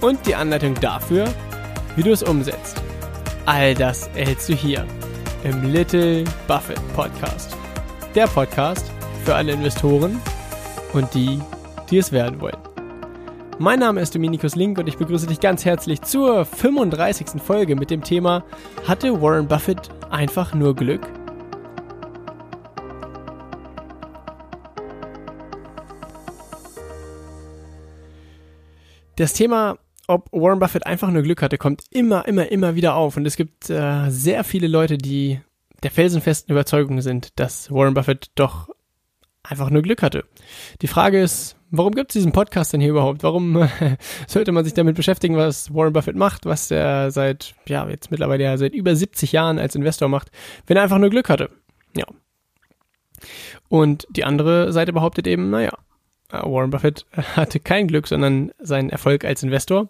[0.00, 1.26] Und die Anleitung dafür,
[1.96, 2.80] wie du es umsetzt.
[3.46, 4.86] All das erhältst du hier
[5.42, 7.56] im Little Buffett Podcast.
[8.14, 8.92] Der Podcast
[9.24, 10.20] für alle Investoren
[10.92, 11.40] und die,
[11.90, 12.56] die es werden wollen.
[13.58, 17.42] Mein Name ist Dominikus Link und ich begrüße dich ganz herzlich zur 35.
[17.42, 18.44] Folge mit dem Thema
[18.86, 21.08] Hatte Warren Buffett einfach nur Glück?
[29.16, 29.76] Das Thema,
[30.08, 33.16] ob Warren Buffett einfach nur Glück hatte, kommt immer, immer, immer wieder auf.
[33.16, 35.40] Und es gibt äh, sehr viele Leute, die
[35.82, 38.68] der felsenfesten Überzeugung sind, dass Warren Buffett doch
[39.42, 40.24] einfach nur Glück hatte.
[40.82, 43.22] Die Frage ist, warum gibt es diesen Podcast denn hier überhaupt?
[43.22, 43.68] Warum äh,
[44.26, 48.44] sollte man sich damit beschäftigen, was Warren Buffett macht, was er seit, ja, jetzt mittlerweile
[48.44, 50.30] ja seit über 70 Jahren als Investor macht,
[50.66, 51.50] wenn er einfach nur Glück hatte?
[51.96, 52.06] Ja.
[53.68, 55.72] Und die andere Seite behauptet eben, naja,
[56.30, 59.88] Warren Buffett hatte kein Glück, sondern sein Erfolg als Investor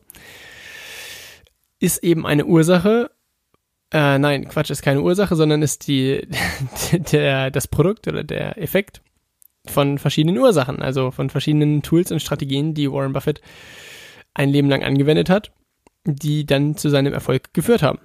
[1.81, 3.11] ist eben eine Ursache.
[3.93, 6.27] Äh, nein, Quatsch, ist keine Ursache, sondern ist die,
[7.13, 9.03] der, das Produkt oder der Effekt
[9.67, 13.41] von verschiedenen Ursachen, also von verschiedenen Tools und Strategien, die Warren Buffett
[14.35, 15.53] ein Leben lang angewendet hat,
[16.05, 17.99] die dann zu seinem Erfolg geführt haben.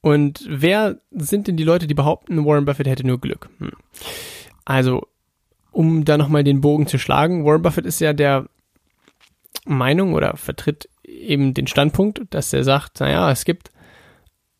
[0.00, 3.48] Und wer sind denn die Leute, die behaupten, Warren Buffett hätte nur Glück?
[3.58, 3.72] Hm.
[4.64, 5.08] Also
[5.76, 8.48] um da nochmal den Bogen zu schlagen, Warren Buffett ist ja der
[9.66, 13.70] Meinung oder vertritt eben den Standpunkt, dass er sagt, naja, es gibt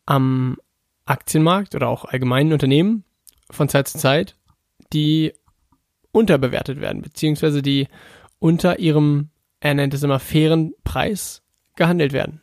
[0.05, 0.58] am
[1.06, 3.02] Aktienmarkt oder auch allgemeinen Unternehmen
[3.51, 4.36] von Zeit zu Zeit,
[4.92, 5.33] die
[6.13, 7.89] unterbewertet werden, beziehungsweise die
[8.39, 9.30] unter ihrem,
[9.61, 11.42] er nennt es immer, fairen Preis
[11.77, 12.42] gehandelt werden.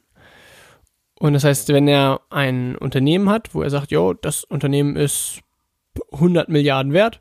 [1.19, 5.41] Und das heißt, wenn er ein Unternehmen hat, wo er sagt, jo, das Unternehmen ist
[6.11, 7.19] 100 Milliarden wert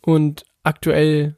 [0.00, 1.36] und aktuell,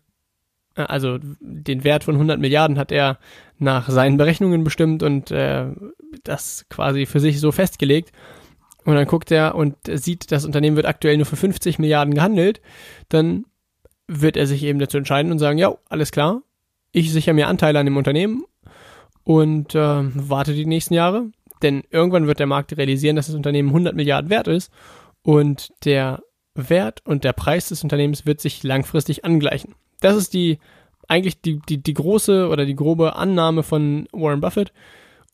[0.76, 3.18] äh, also den Wert von 100 Milliarden hat er
[3.58, 5.66] nach seinen Berechnungen bestimmt und äh,
[6.24, 8.12] das quasi für sich so festgelegt.
[8.84, 12.60] Und dann guckt er und sieht, das Unternehmen wird aktuell nur für 50 Milliarden gehandelt,
[13.08, 13.44] dann
[14.06, 16.42] wird er sich eben dazu entscheiden und sagen, ja, alles klar,
[16.92, 18.44] ich sichere mir Anteile an dem Unternehmen
[19.24, 19.78] und äh,
[20.14, 21.30] warte die nächsten Jahre,
[21.62, 24.72] denn irgendwann wird der Markt realisieren, dass das Unternehmen 100 Milliarden wert ist
[25.22, 26.22] und der
[26.56, 29.74] Wert und der Preis des Unternehmens wird sich langfristig angleichen.
[30.00, 30.58] Das ist die
[31.08, 34.72] eigentlich die, die, die große oder die grobe Annahme von Warren Buffett.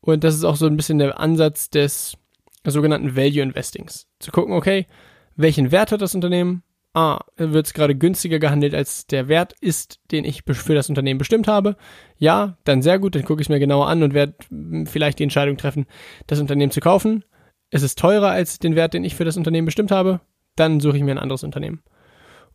[0.00, 2.16] Und das ist auch so ein bisschen der Ansatz des
[2.64, 4.06] sogenannten Value Investings.
[4.18, 4.86] Zu gucken, okay,
[5.36, 6.62] welchen Wert hat das Unternehmen?
[6.94, 11.16] Ah, wird es gerade günstiger gehandelt, als der Wert ist, den ich für das Unternehmen
[11.16, 11.76] bestimmt habe?
[12.18, 14.34] Ja, dann sehr gut, dann gucke ich es mir genauer an und werde
[14.84, 15.86] vielleicht die Entscheidung treffen,
[16.26, 17.24] das Unternehmen zu kaufen.
[17.70, 20.20] Ist es teurer als den Wert, den ich für das Unternehmen bestimmt habe?
[20.56, 21.82] Dann suche ich mir ein anderes Unternehmen.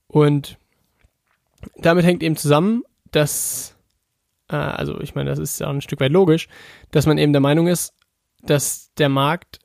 [0.08, 0.58] Und
[1.78, 3.76] damit hängt eben zusammen, dass,
[4.50, 6.48] äh, also ich meine, das ist ja ein Stück weit logisch,
[6.92, 7.94] dass man eben der Meinung ist,
[8.44, 9.60] dass der Markt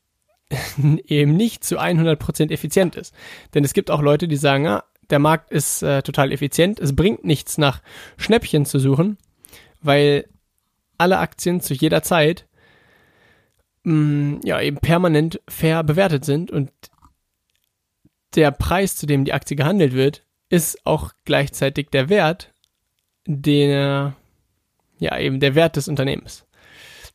[1.07, 3.15] eben nicht zu 100% effizient ist.
[3.55, 6.97] Denn es gibt auch Leute, die sagen, ah, der Markt ist äh, total effizient, es
[6.97, 7.83] bringt nichts nach
[8.17, 9.19] Schnäppchen zu suchen,
[9.83, 10.27] weil
[10.97, 12.47] alle Aktien zu jeder Zeit
[13.83, 16.71] mh, mm, ja eben permanent fair bewertet sind und
[18.37, 22.53] der Preis, zu dem die Aktie gehandelt wird, ist auch gleichzeitig der Wert,
[23.27, 24.15] der,
[24.99, 26.45] ja, eben der Wert des Unternehmens.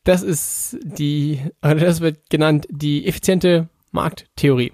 [0.04, 4.72] Das ist die, oder das wird genannt die effiziente Markttheorie.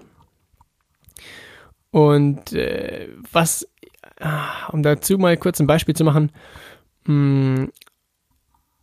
[1.91, 3.67] Und äh, was,
[4.19, 6.31] ah, um dazu mal kurz ein Beispiel zu machen,
[7.05, 7.71] mh, hm,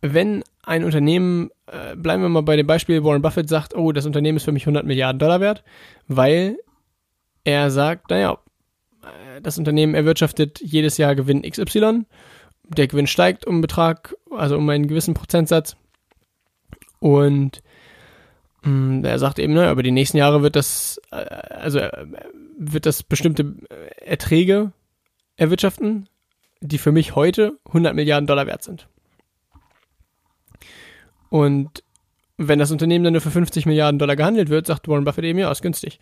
[0.01, 4.05] wenn ein Unternehmen, äh, bleiben wir mal bei dem Beispiel, Warren Buffett sagt, oh, das
[4.05, 5.63] Unternehmen ist für mich 100 Milliarden Dollar wert,
[6.07, 6.57] weil
[7.43, 8.37] er sagt, naja,
[9.41, 12.05] das Unternehmen erwirtschaftet jedes Jahr Gewinn XY.
[12.69, 15.75] Der Gewinn steigt um Betrag, also um einen gewissen Prozentsatz.
[16.99, 17.61] Und
[18.63, 22.05] mh, hm, er sagt eben, naja, über die nächsten Jahre wird das, äh, also äh,
[22.57, 23.55] wird das bestimmte
[23.97, 24.71] Erträge
[25.35, 26.07] erwirtschaften,
[26.61, 28.87] die für mich heute 100 Milliarden Dollar wert sind.
[31.29, 31.83] Und
[32.37, 35.39] wenn das Unternehmen dann nur für 50 Milliarden Dollar gehandelt wird, sagt Warren Buffett eben,
[35.39, 35.99] ja, ist günstig.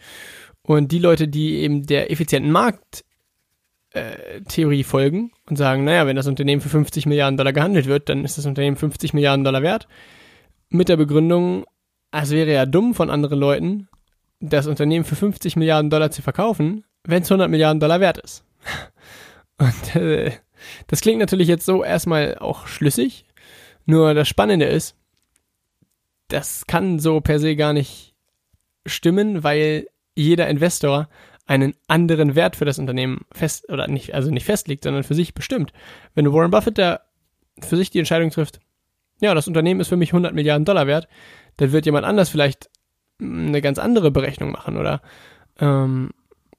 [0.63, 6.27] Und die Leute, die eben der effizienten Markttheorie äh, folgen und sagen, naja, wenn das
[6.27, 9.87] Unternehmen für 50 Milliarden Dollar gehandelt wird, dann ist das Unternehmen 50 Milliarden Dollar wert.
[10.69, 11.65] mit der Begründung,
[12.11, 13.89] es wäre ja dumm von anderen Leuten,
[14.39, 18.45] das Unternehmen für 50 Milliarden Dollar zu verkaufen, wenn es 100 Milliarden Dollar wert ist.
[19.57, 20.31] Und äh,
[20.87, 23.25] das klingt natürlich jetzt so erstmal auch schlüssig,
[23.85, 24.95] nur das Spannende ist,
[26.27, 28.15] das kann so per se gar nicht
[28.85, 29.87] stimmen, weil
[30.21, 31.09] jeder Investor
[31.45, 35.33] einen anderen Wert für das Unternehmen fest oder nicht, also nicht festlegt, sondern für sich
[35.33, 35.73] bestimmt.
[36.15, 37.01] Wenn Warren Buffett da
[37.59, 38.59] für sich die Entscheidung trifft,
[39.19, 41.07] ja, das Unternehmen ist für mich 100 Milliarden Dollar wert,
[41.57, 42.69] dann wird jemand anders vielleicht
[43.19, 45.01] eine ganz andere Berechnung machen oder
[45.59, 46.11] ähm,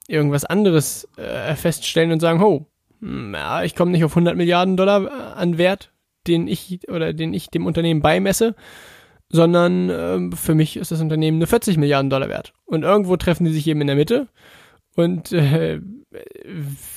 [0.06, 2.66] irgendwas anderes äh, feststellen und sagen, oh,
[3.00, 5.92] hm, ja, ich komme nicht auf 100 Milliarden Dollar äh, an Wert,
[6.26, 8.54] den ich oder den ich dem Unternehmen beimesse,
[9.32, 12.52] sondern äh, für mich ist das Unternehmen nur 40 Milliarden Dollar wert.
[12.66, 14.28] Und irgendwo treffen die sich eben in der Mitte.
[14.94, 15.80] Und äh,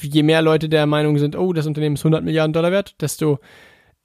[0.02, 3.40] je mehr Leute der Meinung sind, oh, das Unternehmen ist 100 Milliarden Dollar wert, desto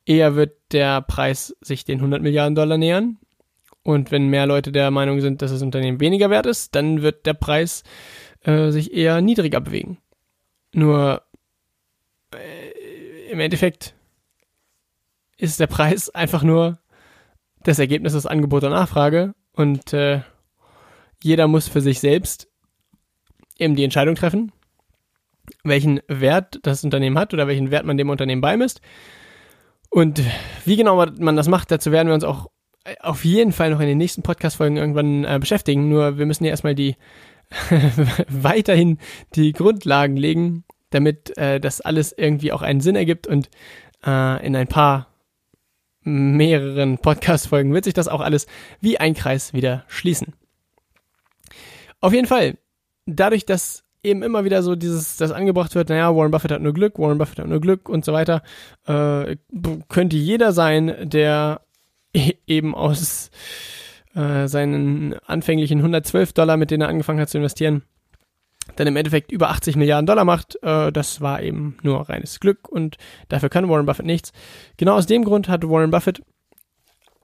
[0.07, 3.19] eher wird der Preis sich den 100 Milliarden Dollar nähern.
[3.83, 7.27] Und wenn mehr Leute der Meinung sind, dass das Unternehmen weniger wert ist, dann wird
[7.27, 7.83] der Preis
[8.45, 9.99] äh, sich eher niedriger bewegen.
[10.73, 11.23] Nur
[12.33, 13.95] äh, im Endeffekt
[15.37, 16.79] ist der Preis einfach nur
[17.63, 20.21] das Ergebnis aus Angebot und Nachfrage und äh,
[21.23, 22.49] jeder muss für sich selbst
[23.59, 24.53] eben die Entscheidung treffen,
[25.65, 28.81] welchen Wert das Unternehmen hat oder welchen Wert man dem Unternehmen beimisst.
[29.91, 30.23] Und
[30.65, 32.49] wie genau man das macht, dazu werden wir uns auch
[33.01, 35.89] auf jeden Fall noch in den nächsten Podcast-Folgen irgendwann äh, beschäftigen.
[35.89, 36.97] Nur wir müssen hier erstmal die
[38.29, 38.99] weiterhin
[39.35, 43.51] die Grundlagen legen, damit äh, das alles irgendwie auch einen Sinn ergibt und
[44.07, 45.10] äh, in ein paar
[46.03, 48.47] mehreren Podcast-Folgen wird sich das auch alles
[48.81, 50.35] wie ein Kreis wieder schließen.
[52.01, 52.57] Auf jeden Fall,
[53.07, 56.73] dadurch, dass eben immer wieder so dieses, das angebracht wird, naja, Warren Buffett hat nur
[56.73, 58.43] Glück, Warren Buffett hat nur Glück und so weiter,
[58.87, 59.37] äh,
[59.89, 61.61] könnte jeder sein, der
[62.15, 63.31] e eben aus
[64.15, 67.83] äh, seinen anfänglichen 112 Dollar, mit denen er angefangen hat zu investieren,
[68.77, 70.59] dann im Endeffekt über 80 Milliarden Dollar macht.
[70.63, 72.97] Äh, das war eben nur reines Glück und
[73.29, 74.33] dafür kann Warren Buffett nichts.
[74.77, 76.23] Genau aus dem Grund hat Warren Buffett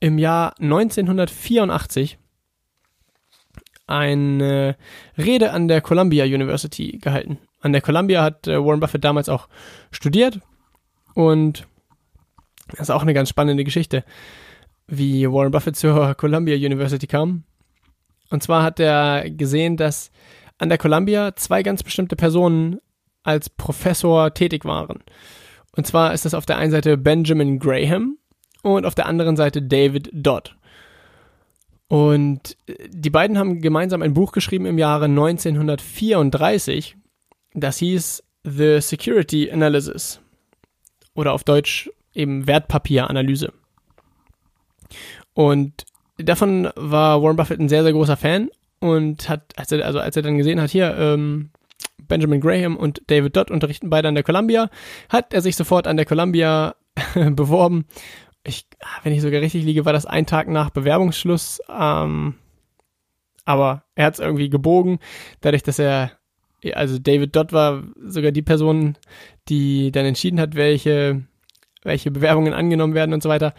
[0.00, 2.18] im Jahr 1984
[3.86, 4.76] eine
[5.16, 7.38] Rede an der Columbia University gehalten.
[7.60, 9.48] An der Columbia hat äh, Warren Buffett damals auch
[9.90, 10.40] studiert
[11.14, 11.66] und
[12.70, 14.04] das ist auch eine ganz spannende Geschichte,
[14.88, 17.44] wie Warren Buffett zur Columbia University kam.
[18.30, 20.10] Und zwar hat er gesehen, dass
[20.58, 22.80] an der Columbia zwei ganz bestimmte Personen
[23.22, 25.02] als Professor tätig waren.
[25.76, 28.18] Und zwar ist das auf der einen Seite Benjamin Graham
[28.62, 30.56] und auf der anderen Seite David Dodd.
[31.88, 36.96] Und äh, die beiden haben gemeinsam ein Buch geschrieben im Jahre 1934.
[37.54, 40.20] Das hieß The Security Analysis.
[41.14, 43.52] Oder auf Deutsch eben Wertpapieranalyse.
[45.34, 45.84] Und
[46.18, 48.50] davon war Warren Buffett ein sehr, sehr großer Fan
[48.80, 51.50] und hat, als er, also als er dann gesehen hat, hier, ähm,
[52.08, 54.70] Benjamin Graham und David Dodd unterrichten beide an der Columbia,
[55.08, 56.76] hat er sich sofort an der Columbia
[57.14, 57.86] beworben.
[58.44, 58.66] Ich,
[59.02, 61.60] wenn ich sogar richtig liege, war das ein Tag nach Bewerbungsschluss.
[61.68, 62.34] Ähm,
[63.44, 64.98] aber er hat es irgendwie gebogen,
[65.40, 66.12] dadurch, dass er,
[66.74, 68.98] also David Dodd war sogar die Person,
[69.48, 71.22] die dann entschieden hat, welche,
[71.82, 73.54] welche Bewerbungen angenommen werden und so weiter.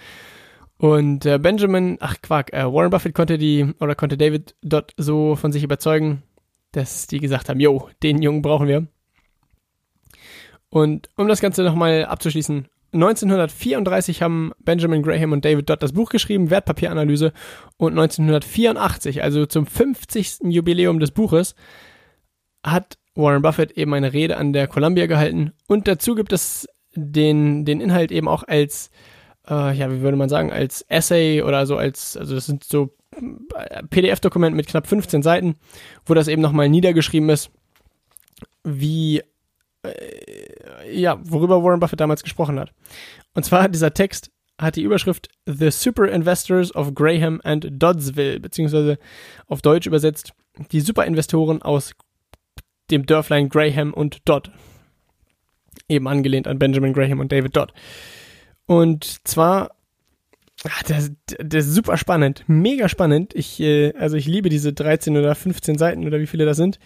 [0.77, 5.35] Und äh, Benjamin, ach Quark, äh, Warren Buffett konnte die, oder konnte David dort so
[5.35, 6.23] von sich überzeugen,
[6.71, 8.87] dass die gesagt haben, yo, den Jungen brauchen wir.
[10.69, 16.09] Und um das Ganze nochmal abzuschließen, 1934 haben Benjamin Graham und David Dodd das Buch
[16.09, 17.33] geschrieben, Wertpapieranalyse,
[17.77, 20.39] und 1984, also zum 50.
[20.43, 21.55] Jubiläum des Buches,
[22.63, 27.65] hat Warren Buffett eben eine Rede an der Columbia gehalten und dazu gibt es den,
[27.65, 28.91] den Inhalt eben auch als
[29.49, 32.95] äh, ja, wie würde man sagen, als Essay oder so als, also das sind so
[33.55, 35.55] äh, PDF-Dokument mit knapp 15 Seiten,
[36.05, 37.49] wo das eben nochmal niedergeschrieben ist,
[38.63, 39.21] wie,
[39.83, 42.71] äh, ja, worüber Warren Buffett damals gesprochen hat.
[43.33, 48.39] Und zwar hat dieser Text hat die Überschrift The Super Investors of Graham and Doddsville,
[48.39, 48.97] beziehungsweise
[49.47, 50.33] auf Deutsch übersetzt
[50.71, 51.93] die Superinvestoren aus
[52.89, 54.51] dem Dörflein Graham und Dodd.
[55.87, 57.73] Eben angelehnt an Benjamin Graham und David Dodd.
[58.67, 59.71] Und zwar,
[60.63, 63.33] ach, das, das ist super spannend, mega spannend.
[63.33, 66.77] Ich, äh, also ich liebe diese 13 oder 15 Seiten oder wie viele das sind.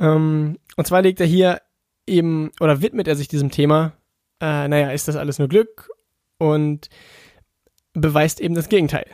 [0.00, 1.60] Ähm, und zwar legt er hier
[2.06, 3.92] eben, oder widmet er sich diesem Thema,
[4.40, 5.90] äh, naja, ist das alles nur Glück
[6.38, 6.88] und
[7.92, 9.06] beweist eben das Gegenteil.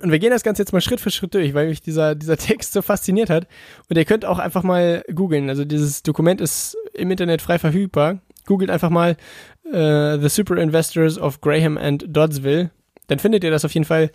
[0.00, 2.36] Und wir gehen das Ganze jetzt mal Schritt für Schritt durch, weil mich dieser, dieser
[2.38, 3.46] Text so fasziniert hat.
[3.88, 5.48] Und ihr könnt auch einfach mal googeln.
[5.48, 8.20] Also dieses Dokument ist im Internet frei verfügbar.
[8.46, 9.16] Googelt einfach mal
[9.66, 12.70] uh, The Super Investors of Graham and Doddsville
[13.12, 14.10] dann findet ihr das auf jeden Fall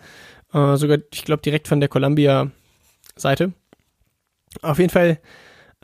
[0.52, 3.52] äh, sogar, ich glaube, direkt von der Columbia-Seite.
[4.62, 5.20] Auf jeden Fall,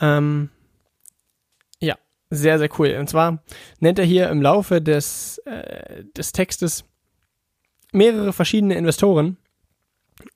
[0.01, 0.49] ähm,
[1.81, 1.97] ja,
[2.31, 2.97] sehr, sehr cool.
[2.99, 3.43] Und zwar
[3.79, 6.85] nennt er hier im Laufe des, äh, des Textes
[7.93, 9.37] mehrere verschiedene Investoren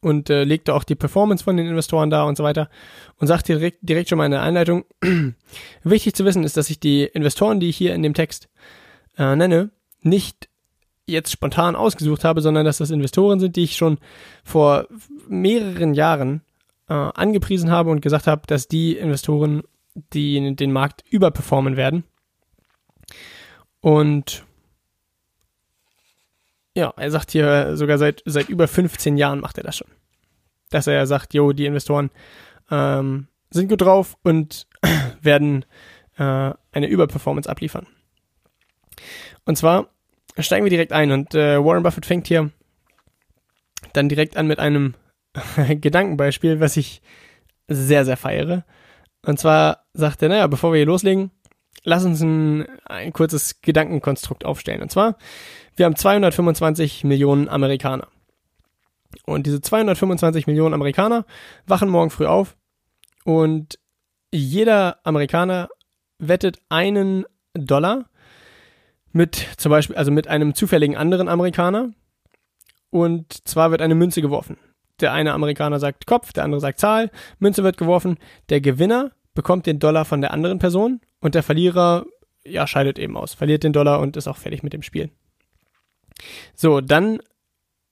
[0.01, 2.69] und äh, legt da auch die Performance von den Investoren da und so weiter
[3.17, 4.85] und sagt direkt, direkt schon mal in der Einleitung,
[5.83, 8.49] wichtig zu wissen ist, dass ich die Investoren, die hier in dem Text
[9.19, 9.71] äh, nenne,
[10.03, 10.49] nicht
[11.07, 13.99] jetzt spontan ausgesucht habe, sondern dass das Investoren sind, die ich schon
[14.45, 14.87] vor
[15.29, 16.43] mehreren Jahren
[16.89, 19.63] äh, angepriesen habe und gesagt habe, dass die Investoren,
[20.13, 22.05] die den Markt überperformen werden.
[23.81, 24.45] Und
[26.75, 29.89] ja, er sagt hier sogar seit, seit über 15 Jahren macht er das schon.
[30.71, 32.11] Dass er sagt, jo, die Investoren
[32.71, 34.67] ähm, sind gut drauf und
[35.23, 35.65] werden
[36.19, 37.87] äh, eine Überperformance abliefern.
[39.45, 39.89] Und zwar
[40.39, 42.51] steigen wir direkt ein und äh, Warren Buffett fängt hier
[43.93, 44.95] dann direkt an mit einem
[45.69, 47.03] Gedankenbeispiel, was ich
[47.69, 48.65] sehr, sehr feiere.
[49.25, 51.31] Und zwar sagt er, naja, bevor wir hier loslegen,
[51.85, 54.83] lass uns ein, ein kurzes Gedankenkonstrukt aufstellen.
[54.83, 55.19] Und zwar,
[55.77, 58.09] wir haben 225 Millionen Amerikaner.
[59.25, 61.25] Und diese 225 Millionen Amerikaner
[61.67, 62.57] wachen morgen früh auf
[63.25, 63.79] und
[64.31, 65.69] jeder Amerikaner
[66.19, 67.25] wettet einen
[67.55, 68.11] Dollar
[69.13, 71.91] mit zum Beispiel, also mit einem zufälligen anderen Amerikaner.
[72.91, 74.57] Und zwar wird eine Münze geworfen.
[75.01, 78.19] Der eine Amerikaner sagt Kopf, der andere sagt Zahl, Münze wird geworfen.
[78.49, 82.07] Der Gewinner bekommt den Dollar von der anderen Person und der Verlierer,
[82.45, 85.11] ja, scheidet eben aus, verliert den Dollar und ist auch fertig mit dem Spiel.
[86.55, 87.21] So, dann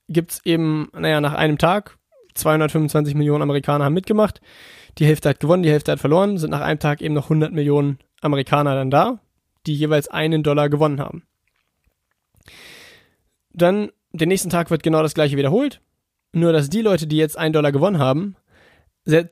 [0.08, 1.98] gibt's eben, naja, nach einem Tag,
[2.34, 4.40] 225 Millionen Amerikaner haben mitgemacht.
[4.98, 7.52] Die Hälfte hat gewonnen, die Hälfte hat verloren, sind nach einem Tag eben noch 100
[7.52, 9.20] Millionen Amerikaner dann da
[9.66, 11.24] die jeweils einen Dollar gewonnen haben.
[13.52, 15.80] Dann, den nächsten Tag wird genau das gleiche wiederholt.
[16.32, 18.36] Nur, dass die Leute, die jetzt einen Dollar gewonnen haben,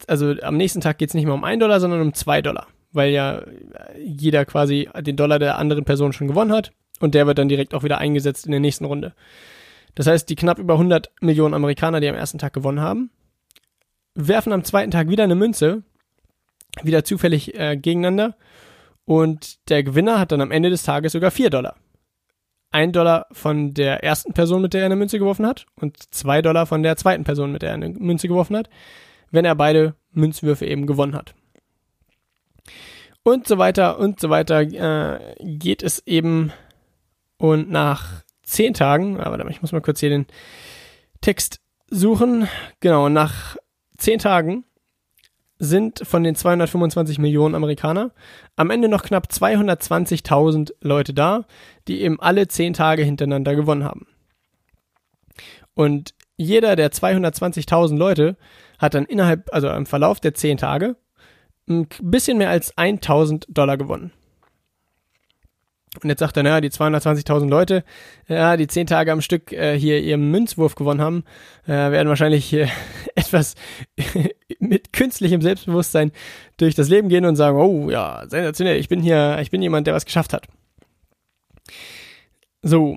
[0.06, 2.68] also am nächsten Tag geht es nicht mehr um einen Dollar, sondern um zwei Dollar.
[2.92, 3.42] Weil ja
[3.98, 6.72] jeder quasi den Dollar der anderen Person schon gewonnen hat.
[7.00, 9.14] Und der wird dann direkt auch wieder eingesetzt in der nächsten Runde.
[9.94, 13.10] Das heißt, die knapp über 100 Millionen Amerikaner, die am ersten Tag gewonnen haben,
[14.14, 15.82] werfen am zweiten Tag wieder eine Münze,
[16.82, 18.36] wieder zufällig äh, gegeneinander
[19.04, 21.76] und der Gewinner hat dann am Ende des Tages sogar 4 Dollar.
[22.70, 26.42] Ein Dollar von der ersten Person, mit der er eine Münze geworfen hat, und zwei
[26.42, 28.68] Dollar von der zweiten Person, mit der er eine Münze geworfen hat,
[29.30, 31.34] wenn er beide Münzwürfe eben gewonnen hat.
[33.22, 36.52] Und so weiter und so weiter äh, geht es eben.
[37.38, 40.26] Und nach zehn Tagen, aber ich muss mal kurz hier den
[41.20, 42.48] Text suchen.
[42.80, 43.56] Genau, nach
[43.96, 44.64] zehn Tagen
[45.64, 48.12] sind von den 225 Millionen Amerikaner
[48.56, 51.44] am Ende noch knapp 220.000 Leute da,
[51.88, 54.06] die eben alle zehn Tage hintereinander gewonnen haben.
[55.74, 58.36] Und jeder der 220.000 Leute
[58.78, 60.96] hat dann innerhalb, also im Verlauf der zehn Tage,
[61.68, 64.12] ein bisschen mehr als 1000 Dollar gewonnen.
[66.02, 67.84] Und jetzt sagt er, naja, die 220.000 Leute,
[68.28, 71.24] ja, die zehn Tage am Stück äh, hier ihren Münzwurf gewonnen haben,
[71.66, 72.68] äh, werden wahrscheinlich äh,
[73.14, 73.54] etwas
[74.58, 76.12] mit künstlichem Selbstbewusstsein
[76.56, 79.86] durch das Leben gehen und sagen, oh ja, sensationell, ich bin hier, ich bin jemand,
[79.86, 80.46] der was geschafft hat.
[82.62, 82.96] So,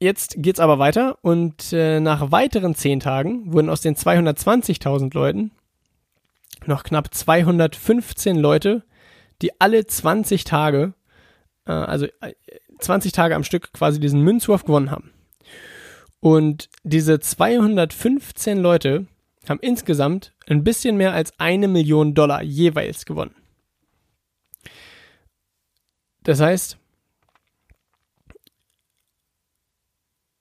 [0.00, 5.50] jetzt geht's aber weiter und äh, nach weiteren zehn Tagen wurden aus den 220.000 Leuten
[6.66, 8.82] noch knapp 215 Leute,
[9.42, 10.94] die alle 20 Tage
[11.68, 12.06] äh, also
[12.80, 15.12] 20 äh, Tage am Stück quasi diesen Münzwurf gewonnen haben.
[16.20, 19.06] Und diese 215 Leute
[19.48, 23.34] haben insgesamt ein bisschen mehr als eine Million Dollar jeweils gewonnen.
[26.24, 26.76] Das heißt,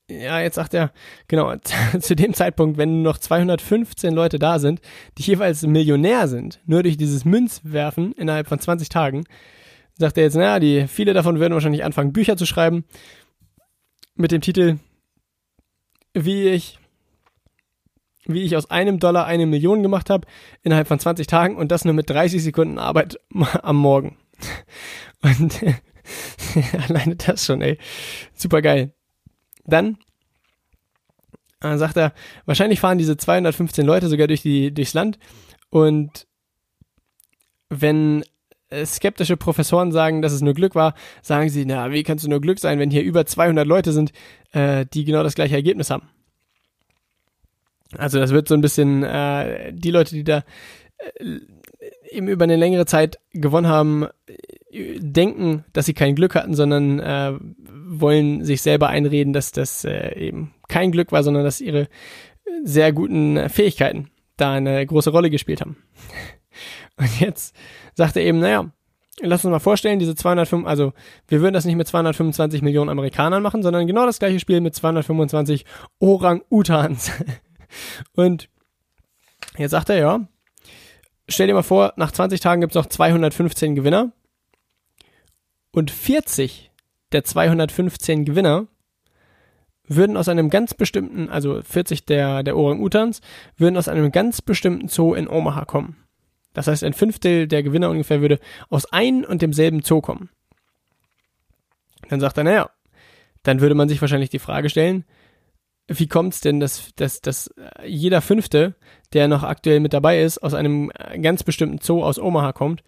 [0.10, 0.92] ja, jetzt sagt er,
[1.28, 1.56] genau,
[2.00, 4.82] zu dem Zeitpunkt, wenn noch 215 Leute da sind,
[5.18, 9.26] die jeweils Millionär sind, nur durch dieses Münzwerfen innerhalb von 20 Tagen,
[9.98, 12.86] sagt er jetzt, naja, die, viele davon würden wahrscheinlich anfangen, Bücher zu schreiben
[14.16, 14.78] mit dem Titel,
[16.14, 16.80] wie ich,
[18.26, 20.28] wie ich aus einem Dollar eine Million gemacht habe
[20.64, 23.20] innerhalb von 20 Tagen und das nur mit 30 Sekunden Arbeit
[23.62, 24.18] am Morgen.
[25.22, 25.64] Und
[26.88, 27.78] alleine das schon, ey.
[28.34, 28.94] Super geil.
[29.66, 29.98] Dann
[31.62, 32.14] äh, sagt er,
[32.46, 35.20] wahrscheinlich fahren diese 215 Leute sogar durch die, durchs Land
[35.70, 36.28] und
[37.70, 38.24] wenn
[38.86, 42.42] skeptische Professoren sagen, dass es nur Glück war, sagen sie, na, wie kannst du nur
[42.42, 44.12] Glück sein, wenn hier über 200 Leute sind,
[44.52, 46.10] äh, die genau das gleiche Ergebnis haben.
[47.98, 50.44] Also das wird so ein bisschen äh, die Leute, die da
[50.98, 51.40] äh,
[52.10, 54.08] eben über eine längere Zeit gewonnen haben,
[54.72, 57.34] äh, denken, dass sie kein Glück hatten, sondern äh,
[57.70, 61.88] wollen sich selber einreden, dass das äh, eben kein Glück war, sondern dass ihre
[62.64, 65.78] sehr guten Fähigkeiten da eine große Rolle gespielt haben.
[66.98, 67.56] Und jetzt
[67.96, 68.72] sagt er eben, naja,
[69.22, 70.94] lass uns mal vorstellen, diese 205, also
[71.28, 74.76] wir würden das nicht mit 225 Millionen Amerikanern machen, sondern genau das gleiche Spiel mit
[74.76, 75.66] 225
[76.00, 77.12] Orang-Utans.
[78.16, 78.50] Und
[79.58, 80.28] jetzt sagt er, ja,
[81.28, 84.12] stell dir mal vor, nach 20 Tagen gibt es noch 215 Gewinner
[85.72, 86.72] und 40
[87.12, 88.68] der 215 Gewinner
[89.88, 93.22] würden aus einem ganz bestimmten, also 40 der, der Orang-Utans,
[93.56, 95.96] würden aus einem ganz bestimmten Zoo in Omaha kommen.
[96.58, 98.40] Das heißt, ein Fünftel der Gewinner ungefähr würde
[98.72, 100.30] aus ein und demselben Zoo kommen.
[102.10, 102.72] Dann sagt er, naja,
[103.44, 105.06] dann würde man sich wahrscheinlich die Frage stellen,
[105.88, 107.54] wie kommt es denn, dass, dass, dass
[107.86, 108.74] jeder Fünfte,
[109.14, 112.84] der noch aktuell mit dabei ist, aus einem ganz bestimmten Zoo aus Omaha kommt?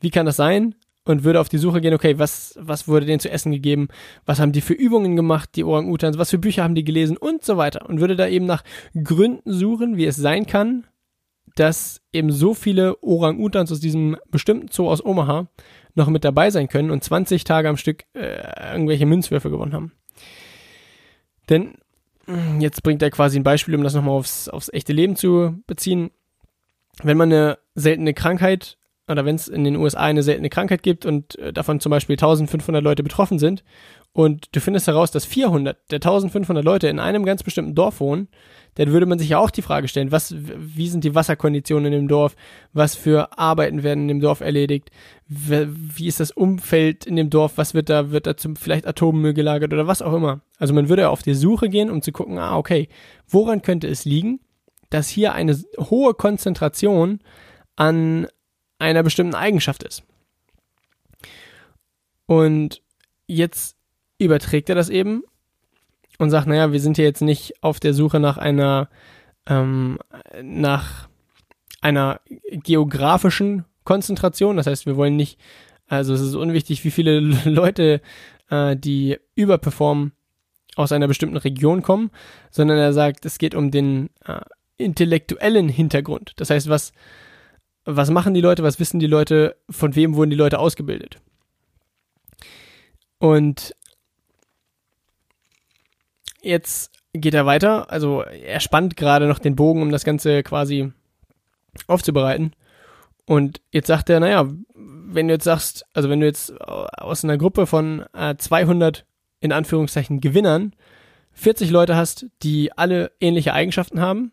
[0.00, 0.74] Wie kann das sein?
[1.04, 3.86] Und würde auf die Suche gehen, okay, was, was wurde denen zu essen gegeben?
[4.26, 6.18] Was haben die für Übungen gemacht, die Orang-Utans?
[6.18, 7.16] Was für Bücher haben die gelesen?
[7.16, 7.88] Und so weiter.
[7.88, 8.64] Und würde da eben nach
[9.00, 10.88] Gründen suchen, wie es sein kann,
[11.56, 15.48] dass eben so viele Orang-Utans aus diesem bestimmten Zoo aus Omaha
[15.94, 19.92] noch mit dabei sein können und 20 Tage am Stück äh, irgendwelche Münzwürfe gewonnen haben.
[21.48, 21.74] Denn
[22.60, 26.10] jetzt bringt er quasi ein Beispiel, um das nochmal aufs, aufs echte Leben zu beziehen.
[27.02, 28.78] Wenn man eine seltene Krankheit
[29.08, 32.14] oder wenn es in den USA eine seltene Krankheit gibt und äh, davon zum Beispiel
[32.14, 33.64] 1500 Leute betroffen sind
[34.12, 38.28] und du findest heraus, dass 400 der 1500 Leute in einem ganz bestimmten Dorf wohnen,
[38.74, 42.00] dann würde man sich ja auch die Frage stellen, was, wie sind die Wasserkonditionen in
[42.00, 42.36] dem Dorf,
[42.72, 44.90] was für Arbeiten werden in dem Dorf erledigt,
[45.26, 49.34] wie ist das Umfeld in dem Dorf, was wird da, wird da zum, vielleicht Atommüll
[49.34, 50.40] gelagert oder was auch immer.
[50.58, 52.88] Also man würde auf die Suche gehen, um zu gucken, ah, okay,
[53.28, 54.40] woran könnte es liegen,
[54.90, 57.20] dass hier eine hohe Konzentration
[57.76, 58.26] an
[58.78, 60.02] einer bestimmten Eigenschaft ist.
[62.26, 62.82] Und
[63.26, 63.76] jetzt
[64.18, 65.22] überträgt er das eben
[66.22, 68.88] und sagt, naja, wir sind hier jetzt nicht auf der Suche nach einer,
[69.46, 69.98] ähm,
[70.42, 71.08] nach
[71.80, 74.56] einer geografischen Konzentration.
[74.56, 75.38] Das heißt, wir wollen nicht,
[75.88, 78.00] also es ist unwichtig, wie viele Leute,
[78.50, 80.12] äh, die überperformen,
[80.74, 82.10] aus einer bestimmten Region kommen,
[82.50, 84.40] sondern er sagt, es geht um den äh,
[84.78, 86.32] intellektuellen Hintergrund.
[86.36, 86.92] Das heißt, was,
[87.84, 91.18] was machen die Leute, was wissen die Leute, von wem wurden die Leute ausgebildet.
[93.18, 93.74] Und
[96.42, 100.92] jetzt geht er weiter, also er spannt gerade noch den Bogen, um das Ganze quasi
[101.86, 102.52] aufzubereiten.
[103.26, 107.38] Und jetzt sagt er, naja, wenn du jetzt sagst, also wenn du jetzt aus einer
[107.38, 109.04] Gruppe von äh, 200
[109.40, 110.74] in Anführungszeichen Gewinnern
[111.32, 114.32] 40 Leute hast, die alle ähnliche Eigenschaften haben,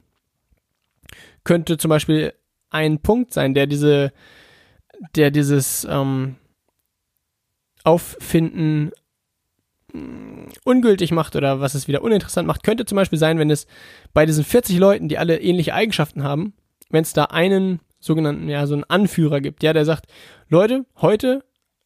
[1.44, 2.34] könnte zum Beispiel
[2.70, 4.12] ein Punkt sein, der diese,
[5.16, 6.36] der dieses ähm,
[7.84, 8.92] Auffinden
[10.64, 13.68] ungültig macht oder was es wieder uninteressant macht, könnte zum Beispiel sein, wenn es
[14.14, 16.54] bei diesen 40 Leuten, die alle ähnliche Eigenschaften haben,
[16.90, 20.06] wenn es da einen sogenannten, ja, so einen Anführer gibt, ja, der sagt,
[20.48, 21.44] Leute, heute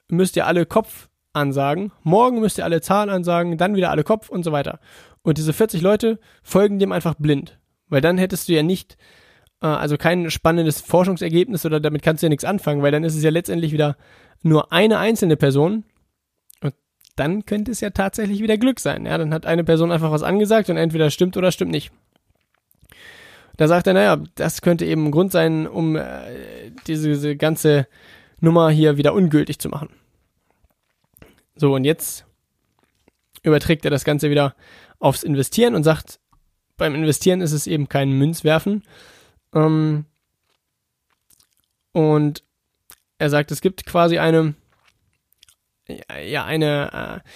[0.10, 4.30] müsst ihr alle Kopf ansagen, morgen müsst ihr alle Zahl ansagen, dann wieder alle Kopf
[4.30, 4.80] und so weiter.
[5.24, 7.58] Und diese 40 Leute folgen dem einfach blind.
[7.88, 8.98] Weil dann hättest du ja nicht
[9.64, 13.16] äh, also kein spannendes Forschungsergebnis oder damit kannst du ja nichts anfangen, weil dann ist
[13.16, 13.98] es ja letztendlich wieder
[14.44, 15.86] nur eine einzelne Person.
[17.16, 19.06] Dann könnte es ja tatsächlich wieder Glück sein.
[19.06, 21.92] Ja, dann hat eine Person einfach was angesagt und entweder stimmt oder stimmt nicht.
[23.58, 27.88] Da sagt er, naja, das könnte eben ein Grund sein, um äh, diese, diese ganze
[28.40, 29.90] Nummer hier wieder ungültig zu machen.
[31.56, 32.26] So, und jetzt
[33.44, 34.56] überträgt er das Ganze wieder
[35.00, 36.20] aufs Investieren und sagt,
[36.78, 38.84] beim Investieren ist es eben kein Münzwerfen,
[39.54, 40.06] ähm,
[41.92, 42.44] und
[43.20, 44.56] er sagt, es gibt quasi eine,
[45.88, 47.30] ja, eine, äh,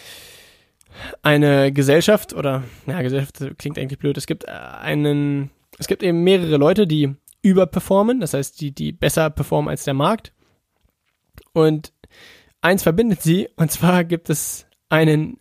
[1.21, 4.17] eine Gesellschaft oder, ja, Gesellschaft klingt eigentlich blöd.
[4.17, 8.91] Es gibt äh, einen, es gibt eben mehrere Leute, die überperformen, das heißt, die, die
[8.91, 10.33] besser performen als der Markt.
[11.53, 11.93] Und
[12.61, 15.37] eins verbindet sie, und zwar gibt es einen,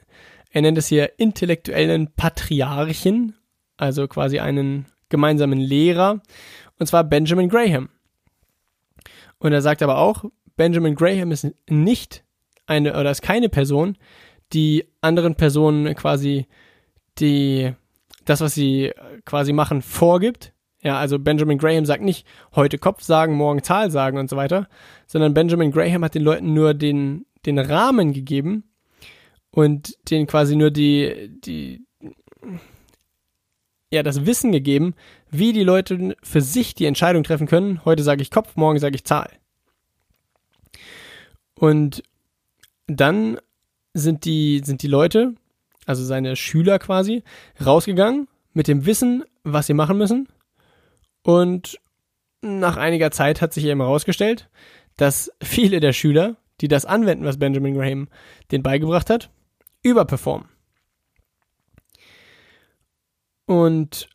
[0.50, 3.34] er nennt es hier intellektuellen Patriarchen,
[3.76, 6.22] also quasi einen gemeinsamen Lehrer
[6.78, 7.88] und zwar Benjamin Graham.
[9.38, 10.24] Und er sagt aber auch,
[10.56, 12.24] Benjamin Graham ist nicht
[12.66, 13.96] eine oder ist keine Person,
[14.52, 16.46] die anderen Personen quasi
[17.18, 17.72] die
[18.24, 18.92] das, was sie
[19.24, 20.52] quasi machen, vorgibt.
[20.83, 24.68] Ja, also Benjamin Graham sagt nicht heute Kopf sagen, morgen Zahl sagen und so weiter,
[25.07, 28.64] sondern Benjamin Graham hat den Leuten nur den, den Rahmen gegeben
[29.50, 31.87] und denen quasi nur die, die,
[33.90, 34.94] ja, das Wissen gegeben,
[35.31, 37.85] wie die Leute für sich die Entscheidung treffen können.
[37.85, 39.31] Heute sage ich Kopf, morgen sage ich Zahl.
[41.55, 42.02] Und
[42.87, 43.38] dann
[43.94, 45.35] sind die, sind die Leute,
[45.87, 47.22] also seine Schüler quasi,
[47.64, 50.29] rausgegangen mit dem Wissen, was sie machen müssen.
[51.22, 51.81] Und
[52.42, 54.49] nach einiger Zeit hat sich eben herausgestellt,
[54.96, 58.09] dass viele der Schüler, die das anwenden, was Benjamin Graham
[58.51, 59.31] denen beigebracht hat,
[59.83, 60.49] überperformen.
[63.46, 64.09] Und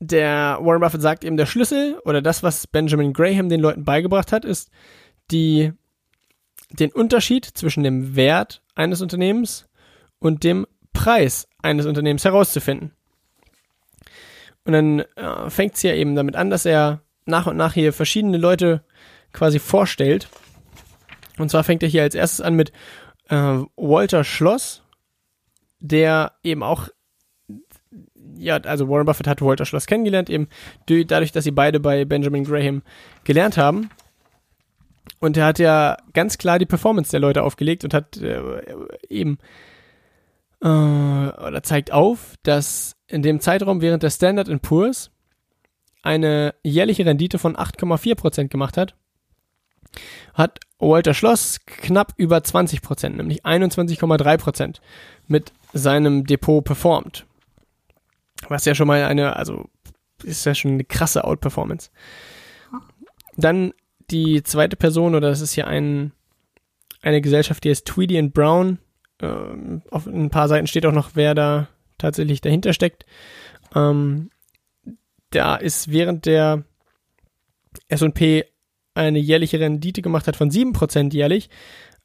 [0.00, 4.32] der Warren Buffett sagt eben, der Schlüssel oder das, was Benjamin Graham den Leuten beigebracht
[4.32, 4.70] hat, ist
[5.30, 5.72] die,
[6.70, 9.68] den Unterschied zwischen dem Wert eines Unternehmens
[10.18, 12.92] und dem Preis eines Unternehmens herauszufinden.
[14.64, 17.92] Und dann äh, fängt es ja eben damit an, dass er nach und nach hier
[17.92, 18.84] verschiedene Leute
[19.32, 20.28] quasi vorstellt.
[21.38, 22.72] Und zwar fängt er hier als erstes an mit
[23.28, 24.82] äh, Walter Schloss,
[25.78, 26.88] der eben auch,
[28.36, 30.48] ja, also Warren Buffett hat Walter Schloss kennengelernt, eben
[30.86, 32.82] dadurch, dass sie beide bei Benjamin Graham
[33.24, 33.90] gelernt haben.
[35.20, 38.62] Und er hat ja ganz klar die Performance der Leute aufgelegt und hat äh,
[39.08, 39.38] eben
[40.62, 45.10] äh, oder zeigt auf, dass in dem Zeitraum während der Standard Poor's
[46.02, 48.94] eine jährliche Rendite von 8,4% gemacht hat,
[50.34, 54.76] hat Walter Schloss knapp über 20%, nämlich 21,3%
[55.26, 57.26] mit seinem Depot performt.
[58.48, 59.68] Was ja schon mal eine, also
[60.22, 61.90] ist ja schon eine krasse Outperformance.
[63.36, 63.72] Dann
[64.10, 66.12] die zweite Person, oder das ist hier ein,
[67.02, 68.78] eine Gesellschaft, die heißt Tweedy and Brown.
[69.20, 71.68] Ähm, auf ein paar Seiten steht auch noch, wer da
[71.98, 73.06] tatsächlich dahinter steckt.
[73.74, 74.30] Ähm,
[75.30, 76.64] da ist während der
[77.88, 78.44] S&P
[78.94, 81.48] eine jährliche Rendite gemacht hat von 7% jährlich,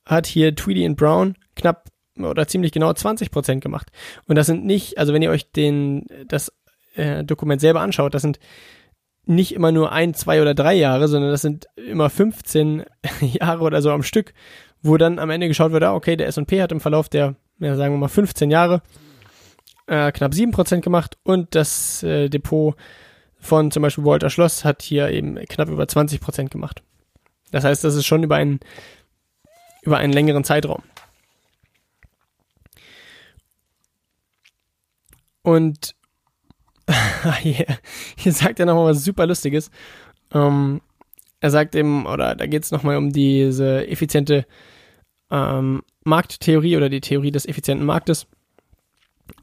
[0.06, 3.92] hat hier Tweedy and Brown knapp oder ziemlich genau 20% gemacht.
[4.28, 6.52] Und das sind nicht, also wenn ihr euch den, das
[6.94, 8.40] äh, Dokument selber anschaut, das sind
[9.26, 12.86] nicht immer nur ein, zwei oder drei Jahre, sondern das sind immer 15
[13.22, 14.34] Jahre oder so am Stück,
[14.82, 17.76] wo dann am Ende geschaut wird, ah, okay, der S&P hat im Verlauf der, ja,
[17.76, 18.82] sagen wir mal 15 Jahre
[19.88, 22.76] äh, knapp 7% gemacht und das äh, Depot
[23.40, 26.82] von zum Beispiel Walter Schloss hat hier eben knapp über 20 Prozent gemacht.
[27.52, 28.60] Das heißt, das ist schon über einen,
[29.84, 30.82] über einen längeren Zeitraum.
[35.44, 35.96] Und
[37.40, 37.66] hier,
[38.18, 39.72] hier sagt er nochmal was super Lustiges.
[40.34, 40.82] Ähm,
[41.40, 44.46] er sagt eben, oder da geht es nochmal um diese effiziente
[45.32, 48.28] ähm, Markttheorie oder die Theorie des effizienten Marktes.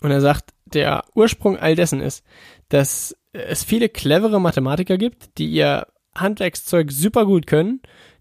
[0.00, 2.24] Und er sagt, der Ursprung all dessen ist,
[2.68, 7.80] dass es viele clevere Mathematiker gibt, die ihr Handwerkszeug super gut können,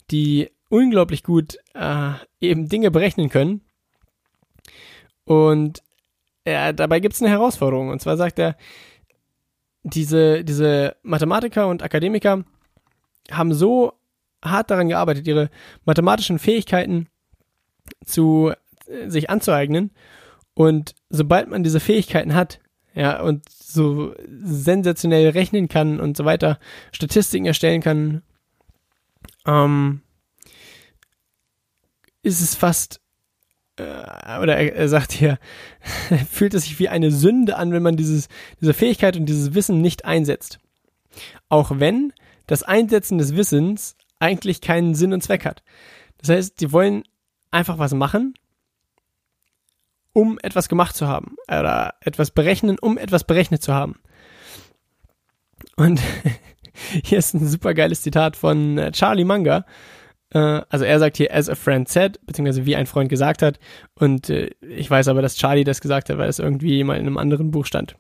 [0.09, 3.61] die unglaublich gut äh, eben Dinge berechnen können.
[5.25, 5.81] Und
[6.45, 7.89] äh, dabei gibt es eine Herausforderung.
[7.89, 8.55] Und zwar sagt er,
[9.83, 12.43] diese, diese Mathematiker und Akademiker
[13.31, 13.93] haben so
[14.43, 15.49] hart daran gearbeitet, ihre
[15.85, 17.07] mathematischen Fähigkeiten
[18.05, 18.53] zu
[18.87, 19.91] äh, sich anzueignen.
[20.53, 22.59] Und sobald man diese Fähigkeiten hat,
[22.93, 26.59] ja, und so sensationell rechnen kann und so weiter,
[26.91, 28.21] Statistiken erstellen kann,
[29.45, 30.01] ähm,
[32.21, 32.99] ist es fast,
[34.41, 35.37] oder er, sagt hier,
[36.29, 38.27] fühlt es sich wie eine Sünde an, wenn man dieses,
[38.59, 40.59] diese Fähigkeit und dieses Wissen nicht einsetzt.
[41.49, 42.13] Auch wenn
[42.47, 45.63] das Einsetzen des Wissens eigentlich keinen Sinn und Zweck hat.
[46.17, 47.03] Das heißt, die wollen
[47.51, 48.33] einfach was machen
[50.13, 53.95] um etwas gemacht zu haben oder etwas berechnen, um etwas berechnet zu haben.
[55.75, 56.01] Und
[57.05, 59.65] hier ist ein super geiles Zitat von äh, Charlie Munger.
[60.31, 63.59] Äh, also er sagt hier, as a friend said, beziehungsweise wie ein Freund gesagt hat.
[63.95, 67.05] Und äh, ich weiß aber, dass Charlie das gesagt hat, weil es irgendwie mal in
[67.05, 67.95] einem anderen Buch stand.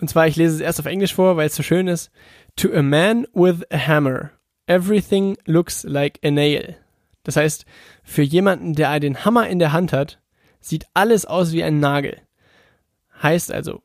[0.00, 2.10] Und zwar, ich lese es erst auf Englisch vor, weil es so schön ist.
[2.56, 4.30] To a man with a hammer,
[4.66, 6.76] everything looks like a nail.
[7.22, 7.66] Das heißt,
[8.02, 10.20] für jemanden, der den Hammer in der Hand hat,
[10.60, 12.16] sieht alles aus wie ein Nagel.
[13.22, 13.82] Heißt also,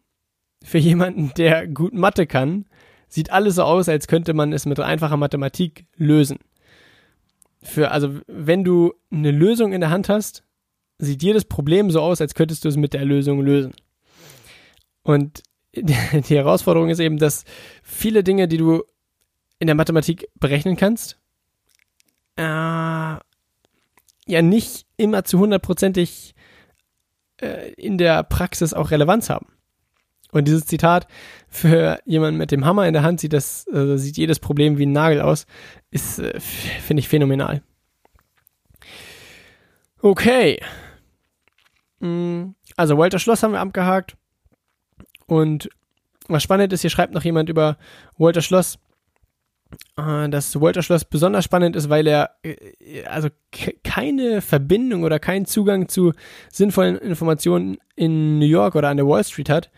[0.64, 2.66] für jemanden, der gut Mathe kann,
[3.08, 6.40] sieht alles so aus, als könnte man es mit einfacher Mathematik lösen.
[7.66, 10.44] Für, also, wenn du eine Lösung in der Hand hast,
[11.00, 13.74] sieht jedes Problem so aus, als könntest du es mit der Lösung lösen.
[15.02, 15.42] Und
[15.76, 17.44] die Herausforderung ist eben, dass
[17.84, 18.84] viele Dinge, die du
[19.58, 21.20] in der Mathematik berechnen kannst,
[22.38, 23.22] äh, ja
[24.42, 26.36] nicht immer zu hundertprozentig
[27.42, 29.48] äh, in der Praxis auch Relevanz haben.
[30.36, 31.08] Und dieses Zitat
[31.48, 34.86] für jemanden mit dem Hammer in der Hand sieht das äh, sieht jedes Problem wie
[34.86, 35.46] ein Nagel aus,
[35.92, 37.64] ist äh, finde ich phänomenal.
[40.02, 40.60] Okay.
[42.02, 44.18] Mm, also Walter Schloss haben wir abgehakt.
[45.26, 45.70] Und
[46.28, 47.78] was spannend ist, hier schreibt noch jemand über
[48.18, 48.78] Walter Schloss.
[49.98, 53.30] äh, das Walter Schloss besonders spannend ist, weil er äh, also
[53.86, 56.12] keine Verbindung oder keinen Zugang zu
[56.52, 59.72] sinnvollen Informationen in New York oder an der Wall Street hat.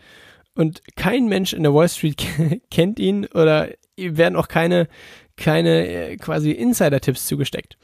[0.58, 2.20] Und kein Mensch in der Wall Street
[2.72, 4.88] kennt ihn oder werden auch keine,
[5.36, 7.78] keine äh, quasi Insider-Tipps zugesteckt.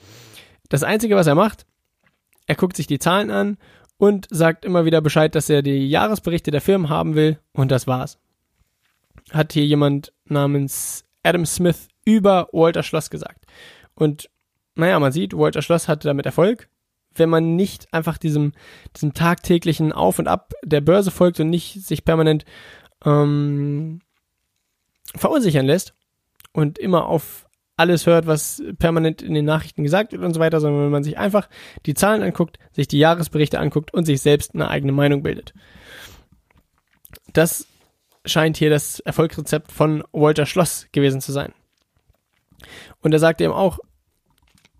[0.71, 1.67] Das Einzige, was er macht,
[2.47, 3.59] er guckt sich die Zahlen an
[3.97, 7.87] und sagt immer wieder Bescheid, dass er die Jahresberichte der Firmen haben will und das
[7.87, 8.19] war's.
[9.31, 13.47] Hat hier jemand namens Adam Smith über Walter Schloss gesagt.
[13.95, 14.29] Und
[14.75, 16.69] naja, man sieht, Walter Schloss hatte damit Erfolg,
[17.19, 18.53] wenn man nicht einfach diesem,
[18.95, 22.45] diesem tagtäglichen Auf und Ab der Börse folgt und nicht sich permanent
[23.05, 24.01] ähm,
[25.15, 25.95] verunsichern lässt
[26.53, 27.47] und immer auf
[27.77, 31.05] alles hört, was permanent in den Nachrichten gesagt wird und so weiter, sondern wenn man
[31.05, 31.49] sich einfach
[31.87, 35.55] die Zahlen anguckt, sich die Jahresberichte anguckt und sich selbst eine eigene Meinung bildet.
[37.33, 37.67] Das
[38.25, 41.53] scheint hier das Erfolgsrezept von Walter Schloss gewesen zu sein.
[43.03, 43.79] Und er sagt eben auch,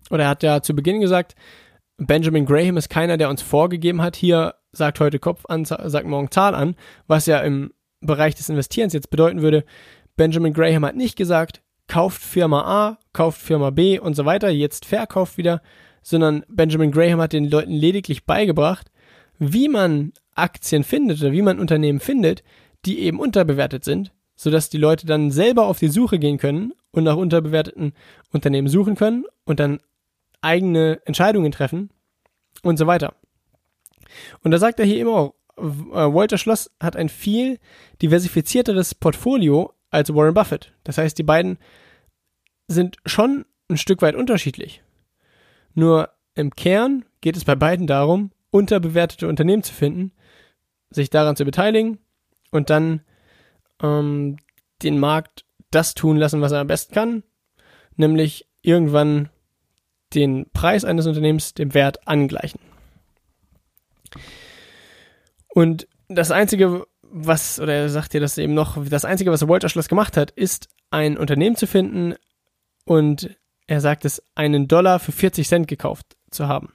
[0.09, 1.35] oder er hat ja zu Beginn gesagt,
[1.97, 6.31] Benjamin Graham ist keiner, der uns vorgegeben hat, hier sagt heute Kopf an, sagt morgen
[6.31, 6.75] Zahl an,
[7.07, 9.63] was ja im Bereich des Investierens jetzt bedeuten würde,
[10.17, 14.85] Benjamin Graham hat nicht gesagt, kauft Firma A, kauft Firma B und so weiter, jetzt
[14.85, 15.61] verkauft wieder,
[16.01, 18.91] sondern Benjamin Graham hat den Leuten lediglich beigebracht,
[19.39, 22.43] wie man Aktien findet oder wie man Unternehmen findet,
[22.85, 27.05] die eben unterbewertet sind, sodass die Leute dann selber auf die Suche gehen können und
[27.05, 27.93] nach unterbewerteten
[28.31, 29.79] Unternehmen suchen können und dann
[30.45, 31.89] eigene Entscheidungen treffen
[32.63, 33.15] und so weiter.
[34.41, 35.61] Und da sagt er hier immer auch, äh,
[36.13, 37.59] Walter Schloss hat ein viel
[38.01, 40.73] diversifizierteres Portfolio als Warren Buffett.
[40.83, 41.57] Das heißt, die beiden
[42.67, 44.83] sind schon ein Stück weit unterschiedlich.
[45.73, 50.11] Nur im Kern geht es bei beiden darum, unterbewertete Unternehmen zu finden,
[50.89, 51.99] sich daran zu beteiligen
[52.51, 53.01] und dann
[53.81, 54.37] ähm,
[54.83, 57.23] den Markt das tun lassen, was er am besten kann,
[57.95, 59.29] nämlich irgendwann
[60.13, 62.59] den Preis eines Unternehmens dem Wert angleichen.
[65.53, 69.69] Und das Einzige, was, oder er sagt dir das eben noch, das Einzige, was Walter
[69.69, 72.15] Schloss gemacht hat, ist ein Unternehmen zu finden
[72.85, 73.35] und
[73.67, 76.73] er sagt es, einen Dollar für 40 Cent gekauft zu haben.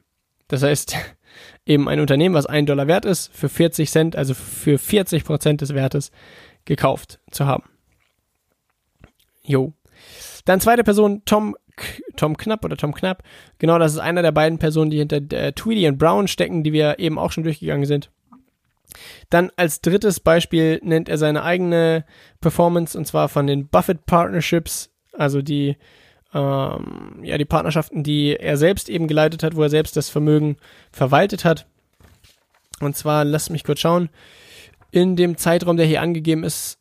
[0.48, 0.96] Das heißt,
[1.66, 5.60] eben ein Unternehmen, was einen Dollar wert ist, für 40 Cent, also für 40 Prozent
[5.60, 6.10] des Wertes
[6.64, 7.64] gekauft zu haben.
[9.42, 9.72] Jo.
[10.44, 11.56] Dann zweite Person, Tom,
[12.16, 13.22] Tom Knapp oder Tom Knapp.
[13.58, 16.72] Genau, das ist einer der beiden Personen, die hinter äh, Tweedy und Brown stecken, die
[16.72, 18.10] wir eben auch schon durchgegangen sind.
[19.28, 22.04] Dann als drittes Beispiel nennt er seine eigene
[22.40, 25.76] Performance und zwar von den Buffett Partnerships, also die,
[26.34, 30.56] ähm, ja, die Partnerschaften, die er selbst eben geleitet hat, wo er selbst das Vermögen
[30.92, 31.66] verwaltet hat.
[32.80, 34.08] Und zwar, lasst mich kurz schauen,
[34.90, 36.78] in dem Zeitraum, der hier angegeben ist,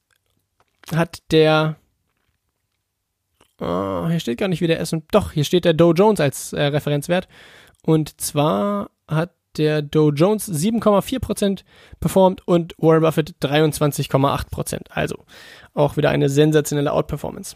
[0.96, 1.76] hat der,
[3.60, 6.54] oh, hier steht gar nicht, wie der ist, doch, hier steht der Dow Jones als
[6.54, 7.28] äh, Referenzwert.
[7.84, 11.64] Und zwar hat der Dow Jones 7,4%
[12.00, 14.90] performt und Warren Buffett 23,8%.
[14.90, 15.26] Also
[15.74, 17.56] auch wieder eine sensationelle Outperformance.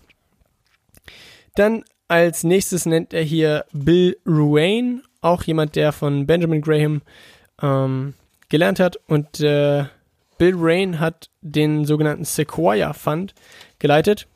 [1.56, 7.02] Dann als nächstes nennt er hier Bill Ruane, auch jemand, der von Benjamin Graham
[7.62, 8.14] ähm,
[8.50, 8.98] gelernt hat.
[9.08, 9.86] Und äh,
[10.38, 13.34] Bill Ruane hat den sogenannten Sequoia Fund
[13.80, 14.28] geleitet.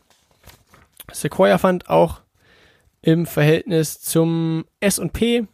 [1.12, 2.22] Sequoia Fund auch
[3.02, 5.48] im Verhältnis zum S&P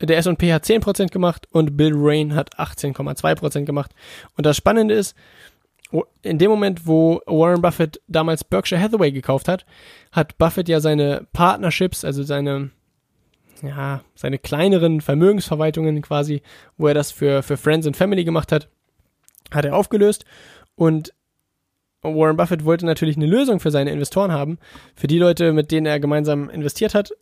[0.00, 3.92] der S&P hat 10% gemacht und Bill Rain hat 18,2% gemacht.
[4.36, 5.14] Und das Spannende ist,
[6.22, 9.64] in dem Moment, wo Warren Buffett damals Berkshire Hathaway gekauft hat,
[10.10, 12.70] hat Buffett ja seine Partnerships, also seine,
[13.62, 16.42] ja, seine kleineren Vermögensverwaltungen quasi,
[16.76, 18.68] wo er das für, für Friends and Family gemacht hat,
[19.52, 20.24] hat er aufgelöst
[20.74, 21.12] und
[22.04, 24.58] Warren Buffett wollte natürlich eine Lösung für seine Investoren haben,
[24.94, 27.12] für die Leute, mit denen er gemeinsam investiert hat,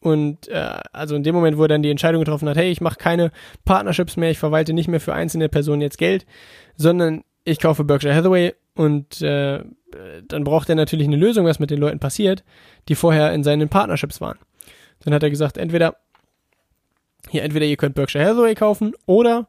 [0.00, 2.80] und äh, also in dem Moment, wo er dann die Entscheidung getroffen hat, hey, ich
[2.80, 3.32] mache keine
[3.64, 6.26] Partnerships mehr, ich verwalte nicht mehr für einzelne Personen jetzt Geld,
[6.76, 9.64] sondern ich kaufe Berkshire Hathaway und äh,
[10.28, 12.44] dann braucht er natürlich eine Lösung, was mit den Leuten passiert,
[12.88, 14.38] die vorher in seinen Partnerships waren.
[15.00, 15.96] Dann hat er gesagt, entweder
[17.28, 19.48] hier, entweder ihr könnt Berkshire Hathaway kaufen oder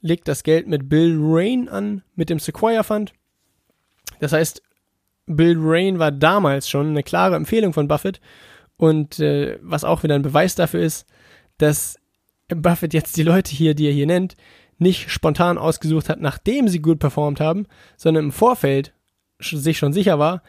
[0.00, 3.12] legt das Geld mit Bill Rain an, mit dem Sequoia Fund.
[4.20, 4.62] Das heißt,
[5.26, 8.20] Bill Rain war damals schon eine klare Empfehlung von Buffett
[8.76, 11.06] und äh, was auch wieder ein Beweis dafür ist,
[11.58, 11.98] dass
[12.48, 14.36] Buffett jetzt die Leute hier, die er hier nennt,
[14.78, 18.92] nicht spontan ausgesucht hat, nachdem sie gut performt haben, sondern im Vorfeld
[19.38, 20.42] sich schon sicher war,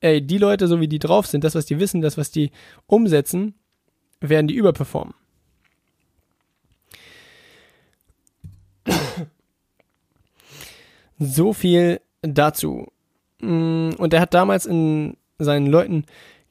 [0.00, 2.50] ey, die Leute, so wie die drauf sind, das, was die wissen, das, was die
[2.86, 3.54] umsetzen,
[4.20, 5.14] werden die überperformen.
[11.18, 12.92] So viel dazu.
[13.40, 16.04] Mm, und er hat damals in seinen Leuten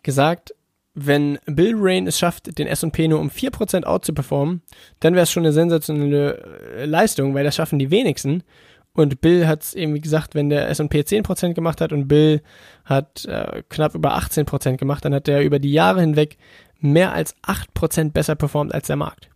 [0.04, 0.54] gesagt,
[0.94, 4.62] wenn Bill Rain es schafft, den S&P nur um 4% out zu performen,
[5.02, 6.38] dann wäre es schon eine sensationelle
[6.78, 8.44] äh, Leistung, weil das schaffen die wenigsten.
[8.94, 12.42] Und Bill hat es eben, gesagt, wenn der S&P 10% gemacht hat und Bill
[12.86, 16.38] hat äh, knapp über 18% gemacht, dann hat er über die Jahre hinweg
[16.80, 19.30] mehr als 8% besser performt als der Markt.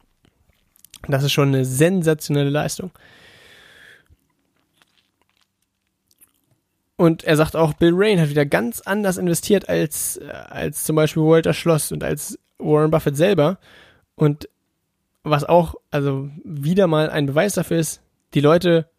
[1.10, 2.92] Das ist schon eine sensationelle Leistung.
[7.00, 10.98] Und er sagt auch, Bill Rain hat wieder ganz anders investiert als, äh, als zum
[10.98, 13.58] Beispiel Walter Schloss und als Warren Buffett selber.
[14.16, 14.50] Und
[15.24, 18.02] was auch, also wieder mal ein Beweis dafür ist,
[18.34, 18.90] die Leute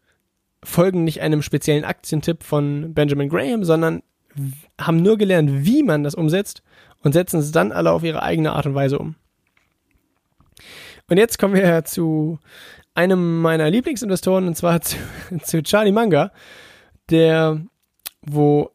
[0.64, 4.02] folgen nicht einem speziellen Aktientipp von Benjamin Graham, sondern
[4.80, 6.62] haben nur gelernt, wie man das umsetzt
[7.02, 9.14] und setzen es dann alle auf ihre eigene Art und Weise um.
[11.10, 12.38] Und jetzt kommen wir zu
[12.94, 14.96] einem meiner Lieblingsinvestoren und zwar zu,
[15.42, 16.32] zu Charlie Munger,
[17.10, 17.60] der,
[18.22, 18.70] wo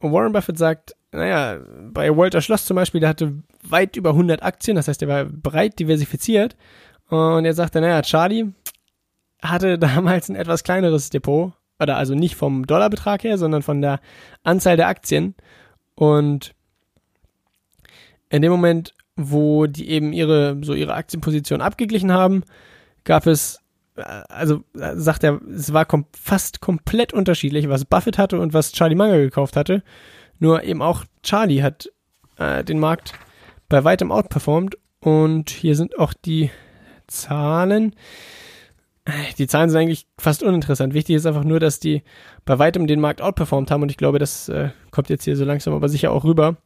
[0.00, 1.60] Warren Buffett sagt, naja,
[1.92, 5.24] bei Walter Schloss zum Beispiel, der hatte weit über 100 Aktien, das heißt, er war
[5.24, 6.56] breit diversifiziert.
[7.08, 8.52] Und er sagte, naja, Charlie,
[9.42, 14.00] hatte damals ein etwas kleineres Depot, oder also nicht vom Dollarbetrag her, sondern von der
[14.42, 15.34] Anzahl der Aktien.
[15.94, 16.54] Und
[18.28, 22.44] in dem Moment, wo die eben ihre, so ihre Aktienposition abgeglichen haben,
[23.04, 23.60] gab es,
[23.96, 28.72] also äh, sagt er, es war kom fast komplett unterschiedlich, was Buffett hatte und was
[28.72, 29.82] Charlie Munger gekauft hatte.
[30.38, 31.90] Nur eben auch Charlie hat
[32.38, 33.12] äh, den Markt
[33.68, 36.50] bei weitem outperformed und hier sind auch die
[37.06, 37.94] Zahlen.
[39.36, 40.94] Die Zahlen sind eigentlich fast uninteressant.
[40.94, 42.02] Wichtig ist einfach nur, dass die
[42.46, 45.44] bei weitem den Markt outperformt haben und ich glaube, das äh, kommt jetzt hier so
[45.44, 46.56] langsam aber sicher auch rüber.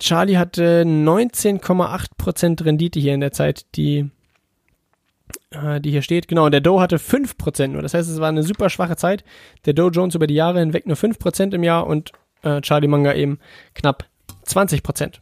[0.00, 4.10] Charlie hatte 19,8% Rendite hier in der Zeit, die,
[5.54, 6.28] äh, die hier steht.
[6.28, 7.82] Genau, der Dow hatte 5% nur.
[7.82, 9.24] Das heißt, es war eine super schwache Zeit.
[9.66, 12.12] Der Dow Jones über die Jahre hinweg nur 5% im Jahr und
[12.42, 13.38] äh, Charlie Manga eben
[13.74, 14.04] knapp
[14.46, 15.14] 20%.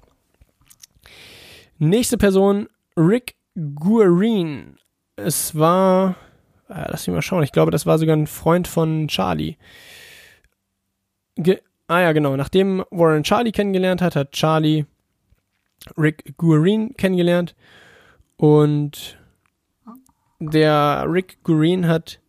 [1.79, 4.77] Nächste Person, Rick Guerin
[5.17, 6.17] es war,
[6.69, 9.57] äh, lass mich mal schauen, ich glaube, das war sogar ein Freund von Charlie.
[11.37, 12.37] Ge ah ja, genau.
[12.37, 14.87] Nachdem Warren Charlie kennengelernt hat, hat Charlie
[15.97, 17.55] Rick Guerin kennengelernt
[18.37, 19.19] und
[20.51, 22.21] der Rick Guerin hat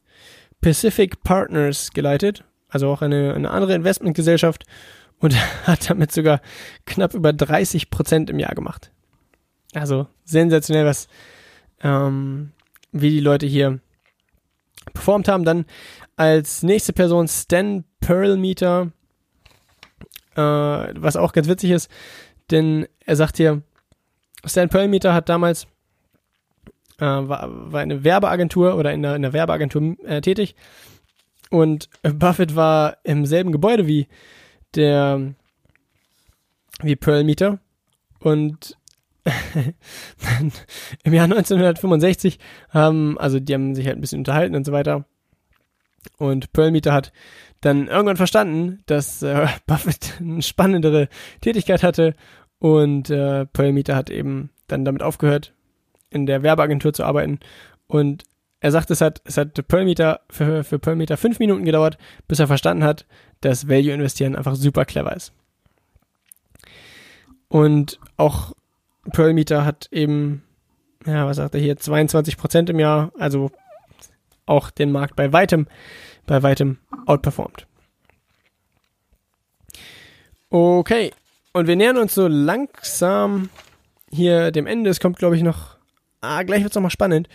[0.61, 4.65] Pacific Partners geleitet, also auch eine, eine andere Investmentgesellschaft
[5.19, 5.35] und
[5.67, 6.41] hat damit sogar
[6.85, 8.91] knapp über 30 Prozent im Jahr gemacht.
[9.73, 11.07] Also sensationell, was
[11.81, 12.51] ähm,
[12.91, 13.79] wie die Leute hier
[14.93, 15.45] performt haben.
[15.45, 15.65] Dann
[16.15, 18.91] als nächste Person Stan Perlmeter,
[20.35, 21.89] äh, was auch ganz witzig ist,
[22.51, 23.61] denn er sagt hier,
[24.45, 25.67] Stan Perlmeter hat damals
[26.99, 30.55] äh, war, war eine Werbeagentur oder in der, in der Werbeagentur äh, tätig.
[31.49, 34.07] Und Buffett war im selben Gebäude wie
[34.75, 35.35] der
[36.81, 37.59] wie Perlmeter
[38.19, 38.75] und
[41.03, 45.05] im Jahr 1965 haben, also die haben sich halt ein bisschen unterhalten und so weiter.
[46.17, 47.13] Und Perlmeter hat
[47.61, 51.07] dann irgendwann verstanden, dass äh, Buffett eine spannendere
[51.41, 52.15] Tätigkeit hatte.
[52.59, 55.53] Und äh, Perlmeter hat eben dann damit aufgehört,
[56.13, 57.39] in der Werbeagentur zu arbeiten.
[57.87, 58.23] Und
[58.59, 61.97] er sagt, es hat, es hat Perlmeter für, für Perlmeter fünf Minuten gedauert,
[62.27, 63.05] bis er verstanden hat,
[63.41, 65.33] dass Value investieren einfach super clever ist.
[67.49, 68.53] Und auch
[69.11, 70.43] Pearl hat eben,
[71.05, 73.51] ja, was sagt er hier, 22 Prozent im Jahr, also
[74.45, 75.67] auch den Markt bei weitem,
[76.25, 77.67] bei weitem outperformt.
[80.49, 81.11] Okay,
[81.51, 83.49] und wir nähern uns so langsam
[84.09, 84.89] hier dem Ende.
[84.89, 85.77] Es kommt, glaube ich, noch,
[86.23, 87.27] ah, gleich wird es nochmal spannend.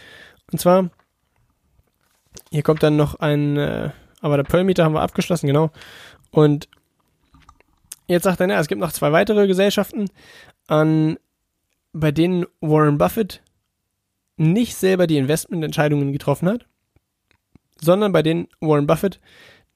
[0.51, 0.91] Und zwar,
[2.51, 5.71] hier kommt dann noch ein, äh, aber der Pearl haben wir abgeschlossen, genau.
[6.31, 6.69] Und
[8.07, 10.11] jetzt sagt er, ja, es gibt noch zwei weitere Gesellschaften,
[10.67, 11.19] an
[11.93, 13.43] bei denen Warren Buffett
[14.37, 16.67] nicht selber die Investmententscheidungen getroffen hat,
[17.81, 19.21] sondern bei denen Warren Buffett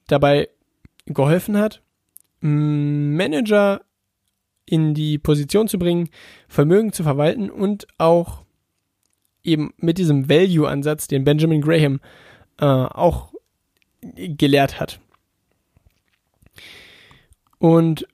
[0.07, 0.49] dabei
[1.05, 1.81] geholfen hat,
[2.39, 3.81] Manager
[4.65, 6.09] in die Position zu bringen,
[6.47, 8.43] Vermögen zu verwalten und auch
[9.43, 11.99] eben mit diesem Value-Ansatz, den Benjamin Graham
[12.59, 13.33] äh, auch
[14.01, 14.99] gelehrt hat.
[17.59, 18.07] Und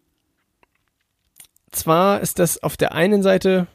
[1.72, 3.68] zwar ist das auf der einen Seite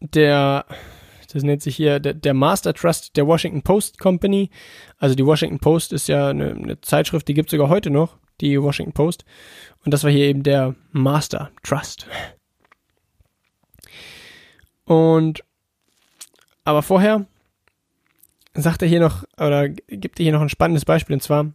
[0.00, 0.64] der,
[1.32, 4.50] das nennt sich hier der, der Master Trust der Washington Post Company.
[4.98, 8.16] Also die Washington Post ist ja eine, eine Zeitschrift, die gibt es sogar heute noch,
[8.40, 9.24] die Washington Post.
[9.84, 12.06] Und das war hier eben der Master Trust.
[14.90, 15.44] Und
[16.64, 17.24] aber vorher
[18.54, 21.52] sagt er hier noch, oder gibt er hier noch ein spannendes Beispiel, und zwar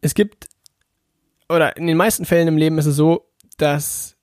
[0.00, 0.48] es gibt,
[1.50, 3.28] oder in den meisten Fällen im Leben ist es so,
[3.58, 4.16] dass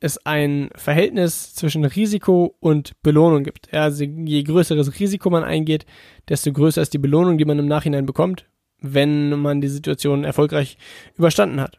[0.00, 3.72] es ein Verhältnis zwischen Risiko und Belohnung gibt.
[3.72, 5.86] Also je größeres Risiko man eingeht,
[6.28, 8.46] desto größer ist die Belohnung, die man im Nachhinein bekommt,
[8.80, 10.78] wenn man die Situation erfolgreich
[11.14, 11.78] überstanden hat.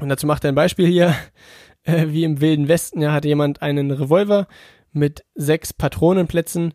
[0.00, 1.14] Und dazu macht er ein Beispiel hier,
[1.84, 4.46] äh, wie im Wilden Westen, ja, hatte jemand einen Revolver
[4.92, 6.74] mit sechs Patronenplätzen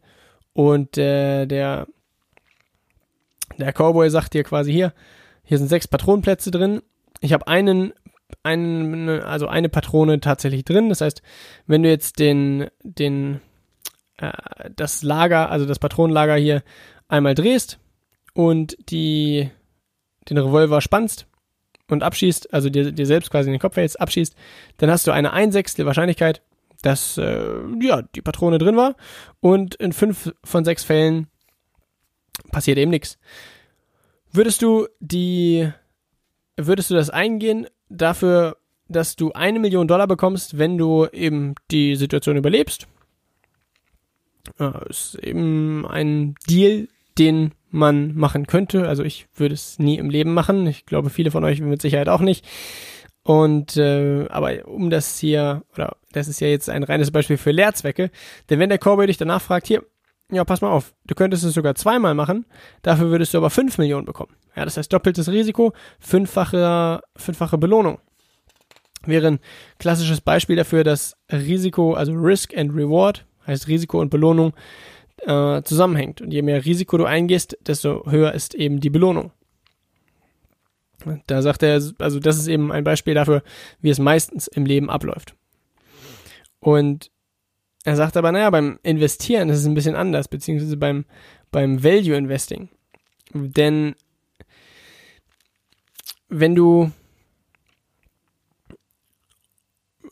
[0.53, 1.87] und äh, der,
[3.57, 4.93] der Cowboy sagt dir quasi hier,
[5.43, 6.81] hier sind sechs Patronenplätze drin.
[7.21, 7.93] Ich habe einen,
[8.43, 10.89] einen, also eine Patrone tatsächlich drin.
[10.89, 11.21] Das heißt,
[11.67, 13.41] wenn du jetzt den, den,
[14.17, 14.31] äh,
[14.75, 16.63] das Lager, also das Patronenlager hier
[17.07, 17.79] einmal drehst
[18.33, 19.49] und die,
[20.29, 21.27] den Revolver spannst
[21.89, 24.35] und abschießt, also dir, dir selbst quasi in den Kopf hältst, abschießt,
[24.77, 26.41] dann hast du eine Einsechstel Wahrscheinlichkeit,
[26.81, 28.95] dass äh, ja die Patrone drin war
[29.39, 31.27] und in fünf von sechs Fällen
[32.51, 33.17] passiert eben nichts.
[34.31, 35.71] Würdest du die,
[36.57, 38.57] würdest du das eingehen dafür,
[38.87, 42.87] dass du eine Million Dollar bekommst, wenn du eben die Situation überlebst?
[44.59, 46.87] Ja, ist eben ein Deal,
[47.17, 48.87] den man machen könnte.
[48.87, 50.65] Also ich würde es nie im Leben machen.
[50.67, 52.45] Ich glaube, viele von euch mit Sicherheit auch nicht.
[53.23, 57.51] Und äh, aber um das hier, oder das ist ja jetzt ein reines Beispiel für
[57.51, 58.11] Lehrzwecke,
[58.49, 59.83] denn wenn der Cowboy dich danach fragt, hier,
[60.31, 62.45] ja, pass mal auf, du könntest es sogar zweimal machen,
[62.83, 64.35] dafür würdest du aber fünf Millionen bekommen.
[64.55, 67.99] Ja, das heißt doppeltes Risiko, fünffache, fünffache Belohnung.
[69.05, 69.39] Wäre ein
[69.79, 74.53] klassisches Beispiel dafür, dass Risiko, also Risk and Reward, heißt Risiko und Belohnung,
[75.21, 76.21] äh, zusammenhängt.
[76.21, 79.31] Und je mehr Risiko du eingehst, desto höher ist eben die Belohnung.
[81.27, 83.43] Da sagt er, also das ist eben ein Beispiel dafür,
[83.79, 85.35] wie es meistens im Leben abläuft.
[86.59, 87.11] Und
[87.83, 91.05] er sagt aber, naja, beim Investieren ist es ein bisschen anders, beziehungsweise beim,
[91.51, 92.69] beim Value Investing.
[93.33, 93.95] Denn
[96.29, 96.91] wenn du,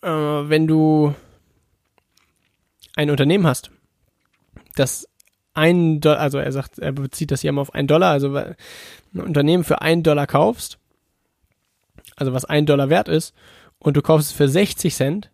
[0.04, 1.16] äh, wenn du
[2.96, 3.72] ein Unternehmen hast,
[4.76, 5.08] das
[5.54, 8.56] ein Dollar, also er sagt, er bezieht das hier immer auf einen Dollar, also ein
[9.14, 10.80] Unternehmen für einen Dollar kaufst,
[12.16, 13.34] also was ein Dollar wert ist,
[13.80, 15.30] und du kaufst es für 60 Cent,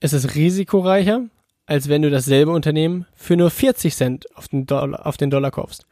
[0.00, 1.24] ist es risikoreicher,
[1.64, 5.50] als wenn du dasselbe Unternehmen für nur 40 Cent auf den Dollar, auf den Dollar
[5.50, 5.86] kaufst.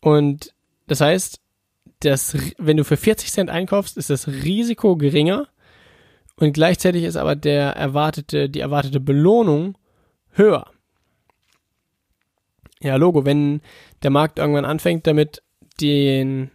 [0.00, 0.54] Und
[0.86, 1.40] das heißt,
[2.00, 5.48] dass, wenn du für 40 Cent einkaufst, ist das Risiko geringer
[6.36, 9.76] und gleichzeitig ist aber der erwartete, die erwartete Belohnung
[10.30, 10.66] höher.
[12.82, 13.60] Ja, Logo, wenn
[14.02, 15.42] der Markt irgendwann anfängt, damit
[15.80, 16.50] den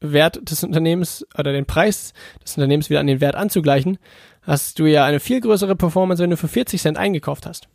[0.00, 2.12] Wert des Unternehmens oder den Preis
[2.44, 3.98] des Unternehmens wieder an den Wert anzugleichen,
[4.42, 7.68] hast du ja eine viel größere Performance, wenn du für 40 Cent eingekauft hast.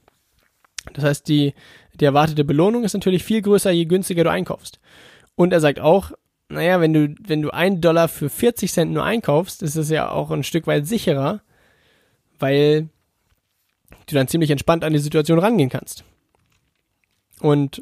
[0.94, 1.54] Das heißt, die,
[2.00, 4.80] die erwartete Belohnung ist natürlich viel größer, je günstiger du einkaufst.
[5.36, 6.12] Und er sagt auch,
[6.50, 10.10] naja, wenn du, wenn du einen Dollar für 40 Cent nur einkaufst, ist es ja
[10.10, 11.42] auch ein Stück weit sicherer,
[12.40, 12.90] weil
[14.08, 16.04] du dann ziemlich entspannt an die Situation rangehen kannst.
[17.42, 17.82] Und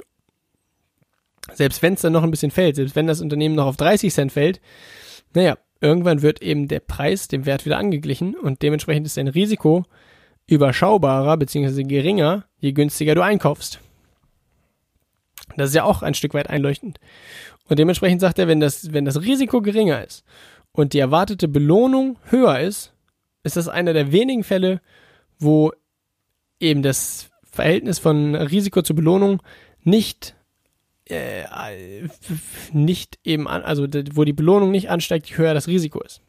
[1.53, 4.13] selbst wenn es dann noch ein bisschen fällt, selbst wenn das Unternehmen noch auf 30
[4.13, 4.59] Cent fällt,
[5.33, 9.85] naja, irgendwann wird eben der Preis dem Wert wieder angeglichen und dementsprechend ist dein Risiko
[10.47, 11.83] überschaubarer bzw.
[11.83, 13.79] geringer, je günstiger du einkaufst.
[15.57, 16.99] Das ist ja auch ein Stück weit einleuchtend.
[17.67, 20.23] Und dementsprechend sagt er, wenn das, wenn das Risiko geringer ist
[20.71, 22.93] und die erwartete Belohnung höher ist,
[23.43, 24.81] ist das einer der wenigen Fälle,
[25.39, 25.71] wo
[26.59, 29.41] eben das Verhältnis von Risiko zu Belohnung
[29.83, 30.35] nicht
[31.07, 31.43] äh,
[32.73, 36.21] nicht eben an, also wo die Belohnung nicht ansteigt, je höher das Risiko ist.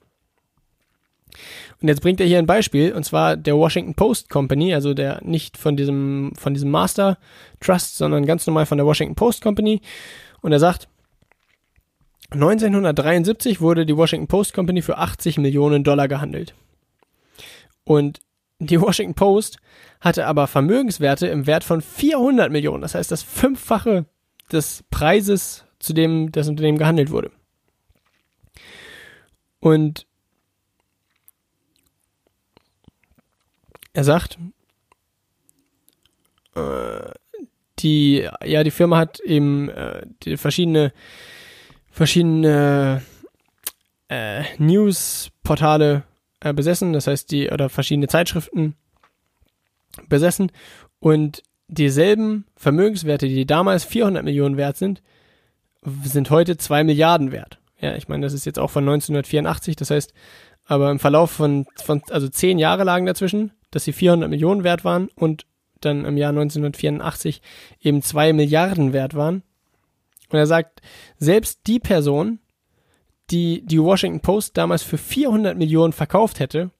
[1.81, 5.21] Und jetzt bringt er hier ein Beispiel, und zwar der Washington Post Company, also der
[5.23, 7.19] nicht von diesem, von diesem Master
[7.61, 9.81] Trust, sondern ganz normal von der Washington Post Company.
[10.41, 10.89] Und er sagt,
[12.31, 16.55] 1973 wurde die Washington Post Company für 80 Millionen Dollar gehandelt.
[17.85, 18.21] Und
[18.59, 19.59] die Washington Post
[20.01, 22.83] hatte aber Vermögenswerte im Wert von 400 Millionen.
[22.83, 24.07] Das heißt, das Fünffache
[24.53, 27.31] des Preises, zu dem das Unternehmen gehandelt wurde.
[29.61, 30.07] Und
[33.93, 34.39] er sagt,
[36.55, 37.11] äh,
[37.79, 40.93] die, ja, die Firma hat eben äh, die verschiedene,
[41.91, 43.03] verschiedene
[44.09, 46.05] äh, News-Portale
[46.41, 48.77] äh, besessen, das heißt die, oder verschiedene Zeitschriften
[50.09, 50.53] besessen
[50.99, 55.03] und dieselben Vermögenswerte, die damals 400 Millionen wert sind,
[56.05, 57.59] sind heute 2 Milliarden wert.
[57.81, 60.13] Ja, ich meine, das ist jetzt auch von 1984, das heißt,
[60.65, 64.85] aber im Verlauf von, von also 10 Jahre lagen dazwischen, dass sie 400 Millionen wert
[64.85, 65.47] waren und
[65.81, 67.43] dann im Jahr 1984
[67.81, 69.43] eben 2 Milliarden wert waren.
[70.31, 70.81] Und er sagt,
[71.19, 72.41] selbst die Person,
[73.31, 76.71] die die Washington Post damals für 400 Millionen verkauft hätte,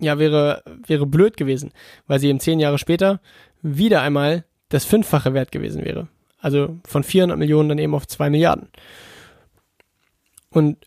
[0.00, 1.72] ja, wäre, wäre blöd gewesen,
[2.06, 3.20] weil sie eben zehn Jahre später
[3.62, 6.08] wieder einmal das Fünffache wert gewesen wäre.
[6.38, 8.68] Also von 400 Millionen dann eben auf 2 Milliarden.
[10.50, 10.78] Und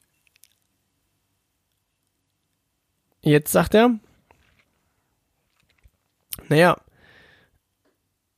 [3.22, 4.00] jetzt sagt er,
[6.50, 6.78] naja,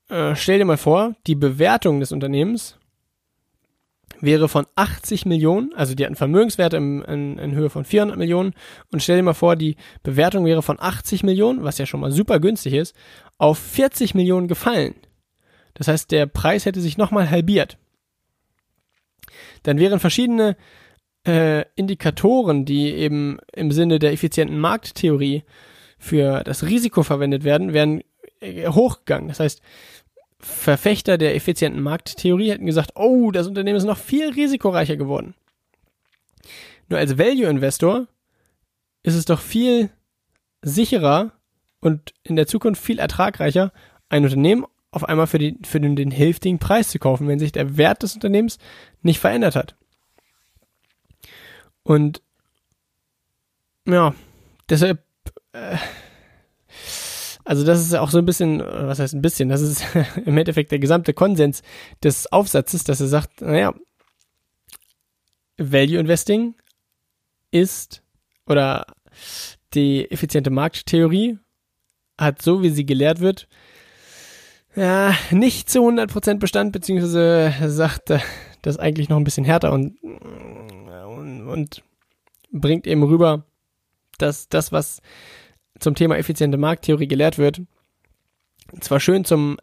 [0.10, 2.78] äh, stell dir mal vor, die Bewertung des Unternehmens
[4.22, 8.54] wäre von 80 Millionen, also die hatten Vermögenswerte in, in, in, Höhe von 400 Millionen
[8.92, 12.12] und stell dir mal vor, die Bewertung wäre von 80 Millionen, was ja schon mal
[12.12, 12.96] super günstig ist,
[13.38, 14.96] auf 40 Millionen gefallen.
[15.74, 17.78] Das heißt, der Preis hätte sich nochmal halbiert.
[19.64, 20.56] Dann wären verschiedene
[21.28, 25.44] äh, Indikatoren, die eben im Sinne der effizienten Markttheorie
[25.98, 28.02] für das Risiko verwendet werden, wären
[28.40, 29.28] äh, hochgegangen.
[29.28, 29.62] Das heißt,
[30.46, 35.34] Verfechter der effizienten Markttheorie hätten gesagt, oh, das Unternehmen ist noch viel risikoreicher geworden.
[36.88, 38.08] Nur als Value-Investor
[39.02, 39.90] ist es doch viel
[40.62, 41.32] sicherer
[41.80, 43.74] und in der Zukunft viel ertragreicher,
[44.08, 47.52] ein Unternehmen auf einmal für, die, für den, den hälftigen Preis zu kaufen, wenn sich
[47.52, 48.60] der Wert des Unternehmens
[49.02, 49.76] nicht verändert hat.
[51.82, 52.22] Und
[53.88, 54.14] ja,
[54.70, 55.04] deshalb
[55.54, 55.78] äh,
[57.46, 59.86] also das ist auch so ein bisschen, was heißt ein bisschen, das ist
[60.26, 61.62] im Endeffekt der gesamte Konsens
[62.04, 63.74] des Aufsatzes, dass er sagt, naja,
[65.58, 66.56] Value Investing
[67.52, 68.02] ist
[68.48, 68.88] oder
[69.76, 71.38] die effiziente Markttheorie
[72.18, 73.48] hat so, wie sie gelehrt wird,
[74.76, 78.12] ja, nicht zu 100% Bestand, beziehungsweise sagt
[78.62, 81.84] das eigentlich noch ein bisschen härter und, und, und
[82.52, 83.46] bringt eben rüber,
[84.18, 85.02] dass das, was
[85.80, 87.62] zum Thema effiziente Markttheorie gelehrt wird,
[88.80, 89.58] zwar schön zum,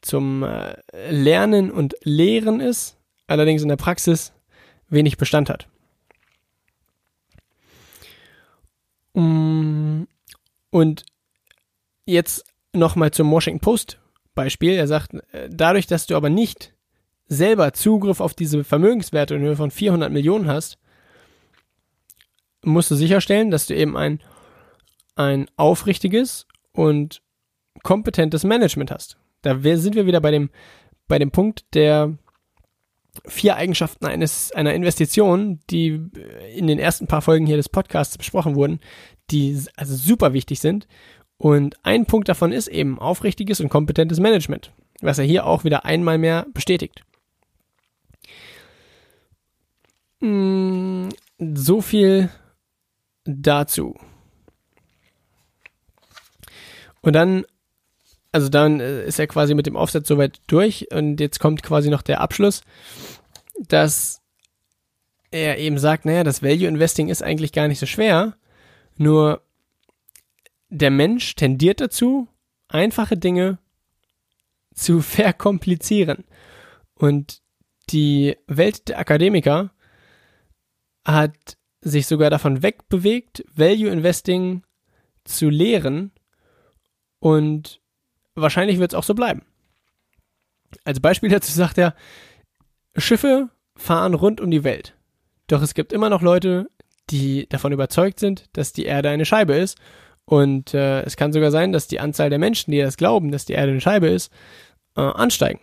[0.00, 0.76] zum äh,
[1.10, 2.96] Lernen und Lehren ist,
[3.26, 4.32] allerdings in der Praxis
[4.88, 5.68] wenig Bestand hat.
[9.14, 10.04] Mm,
[10.70, 11.04] und
[12.06, 13.98] jetzt nochmal zum Washington Post
[14.34, 14.74] Beispiel.
[14.74, 16.72] Er sagt, äh, dadurch, dass du aber nicht
[17.26, 20.78] selber Zugriff auf diese Vermögenswerte in Höhe von 400 Millionen hast,
[22.62, 24.20] musst du sicherstellen, dass du eben ein
[25.20, 27.22] ein aufrichtiges und
[27.82, 29.18] kompetentes Management hast.
[29.42, 30.50] Da sind wir wieder bei dem,
[31.08, 32.16] bei dem Punkt der
[33.26, 36.00] vier Eigenschaften eines, einer Investition, die
[36.54, 38.80] in den ersten paar Folgen hier des Podcasts besprochen wurden,
[39.30, 40.86] die also super wichtig sind.
[41.36, 45.84] Und ein Punkt davon ist eben aufrichtiges und kompetentes Management, was er hier auch wieder
[45.84, 47.02] einmal mehr bestätigt.
[50.20, 51.08] Mm,
[51.38, 52.30] so viel
[53.24, 53.96] dazu.
[57.02, 57.44] Und dann,
[58.32, 61.90] also dann äh, ist er quasi mit dem Aufsatz soweit durch und jetzt kommt quasi
[61.90, 62.62] noch der Abschluss,
[63.58, 64.20] dass
[65.30, 68.36] er eben sagt, naja, das Value Investing ist eigentlich gar nicht so schwer,
[68.96, 69.42] nur
[70.68, 72.28] der Mensch tendiert dazu,
[72.68, 73.58] einfache Dinge
[74.74, 76.24] zu verkomplizieren.
[76.94, 77.40] Und
[77.90, 79.72] die Welt der Akademiker
[81.04, 84.62] hat sich sogar davon wegbewegt, Value Investing
[85.24, 86.12] zu lehren
[87.20, 87.80] und
[88.34, 89.42] wahrscheinlich wird es auch so bleiben.
[90.84, 91.94] Als Beispiel dazu sagt er,
[92.96, 94.94] Schiffe fahren rund um die Welt.
[95.46, 96.68] Doch es gibt immer noch Leute,
[97.10, 99.78] die davon überzeugt sind, dass die Erde eine Scheibe ist.
[100.24, 103.46] Und äh, es kann sogar sein, dass die Anzahl der Menschen, die das glauben, dass
[103.46, 104.32] die Erde eine Scheibe ist,
[104.96, 105.60] äh, ansteigen.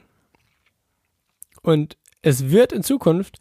[1.61, 3.37] Und es wird in Zukunft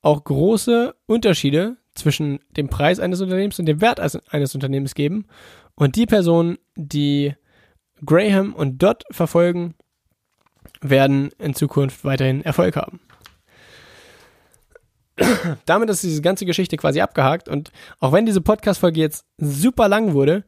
[0.00, 5.26] auch große Unterschiede zwischen dem Preis eines Unternehmens und dem Wert eines Unternehmens geben.
[5.74, 7.34] Und die Personen, die
[8.04, 9.74] Graham und Dodd verfolgen,
[10.80, 13.00] werden in Zukunft weiterhin Erfolg haben.
[15.66, 20.14] Damit ist diese ganze Geschichte quasi abgehakt und auch wenn diese Podcast-Folge jetzt super lang
[20.14, 20.44] wurde,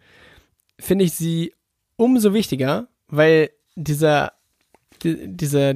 [0.78, 1.54] finde ich sie
[1.96, 4.32] umso wichtiger, weil dieser,
[5.02, 5.74] die, diese,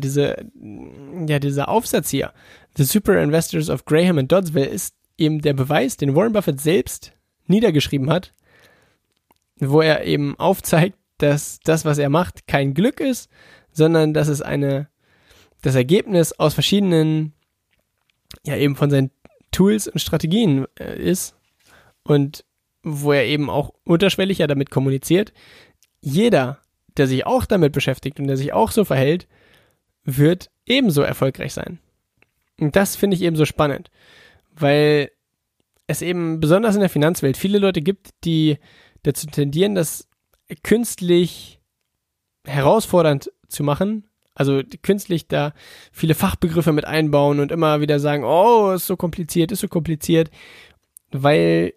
[1.26, 2.32] ja, dieser Aufsatz hier,
[2.76, 7.12] The Super Investors of Graham and Doddsville, ist eben der Beweis, den Warren Buffett selbst
[7.46, 8.34] niedergeschrieben hat,
[9.58, 13.30] wo er eben aufzeigt, dass das, was er macht, kein Glück ist,
[13.72, 14.88] sondern dass es eine,
[15.62, 17.32] das Ergebnis aus verschiedenen,
[18.44, 19.10] ja eben von seinen
[19.50, 21.34] Tools und Strategien äh, ist
[22.02, 22.44] und
[22.82, 25.32] wo er eben auch unterschwellig damit kommuniziert.
[26.00, 26.58] Jeder,
[26.96, 29.26] der sich auch damit beschäftigt und der sich auch so verhält,
[30.04, 31.80] wird ebenso erfolgreich sein.
[32.60, 33.90] Und das finde ich eben so spannend,
[34.52, 35.10] weil
[35.86, 38.58] es eben besonders in der Finanzwelt viele Leute gibt, die
[39.02, 40.08] dazu tendieren, das
[40.62, 41.60] künstlich
[42.46, 45.54] herausfordernd zu machen, Also künstlich da
[45.92, 50.30] viele Fachbegriffe mit einbauen und immer wieder sagen, oh, ist so kompliziert, ist so kompliziert,
[51.10, 51.72] weil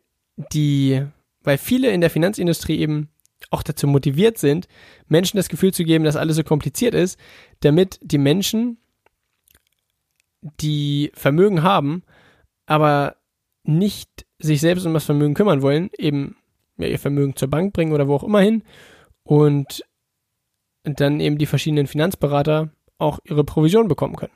[0.53, 1.01] die,
[1.41, 3.09] weil viele in der Finanzindustrie eben
[3.49, 4.67] auch dazu motiviert sind,
[5.07, 7.17] Menschen das Gefühl zu geben, dass alles so kompliziert ist,
[7.61, 8.77] damit die Menschen,
[10.59, 12.03] die Vermögen haben,
[12.65, 13.15] aber
[13.63, 16.35] nicht sich selbst um das Vermögen kümmern wollen, eben
[16.79, 18.63] ja, ihr Vermögen zur Bank bringen oder wo auch immer hin
[19.23, 19.83] und
[20.83, 24.33] dann eben die verschiedenen Finanzberater auch ihre Provision bekommen können.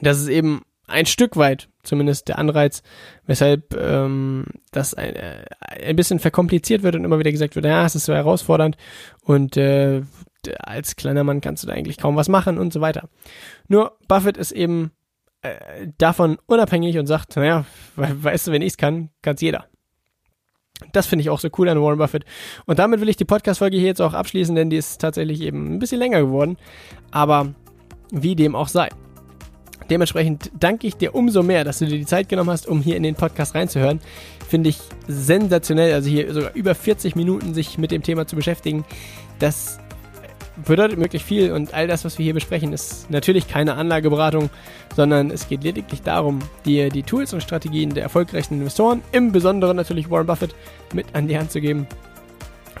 [0.00, 2.82] Das ist eben ein Stück weit zumindest der Anreiz,
[3.26, 7.84] weshalb ähm, das ein, äh, ein bisschen verkompliziert wird und immer wieder gesagt wird, ja,
[7.84, 8.76] es ist so herausfordernd
[9.22, 10.02] und äh,
[10.58, 13.08] als kleiner Mann kannst du da eigentlich kaum was machen und so weiter.
[13.68, 14.92] Nur Buffett ist eben
[15.42, 17.64] äh, davon unabhängig und sagt, naja,
[17.96, 19.66] we weißt du, wenn ich es kann, kann es jeder.
[20.92, 22.24] Das finde ich auch so cool an Warren Buffett.
[22.66, 25.74] Und damit will ich die Podcast-Folge hier jetzt auch abschließen, denn die ist tatsächlich eben
[25.74, 26.56] ein bisschen länger geworden.
[27.10, 27.54] Aber
[28.10, 28.88] wie dem auch sei.
[29.88, 32.96] Dementsprechend danke ich dir umso mehr, dass du dir die Zeit genommen hast, um hier
[32.96, 34.00] in den Podcast reinzuhören.
[34.48, 38.84] Finde ich sensationell, also hier sogar über 40 Minuten sich mit dem Thema zu beschäftigen.
[39.38, 39.78] Das
[40.64, 44.50] bedeutet wirklich viel und all das, was wir hier besprechen, ist natürlich keine Anlageberatung,
[44.94, 49.76] sondern es geht lediglich darum, dir die Tools und Strategien der erfolgreichen Investoren, im Besonderen
[49.76, 50.54] natürlich Warren Buffett,
[50.92, 51.86] mit an die Hand zu geben.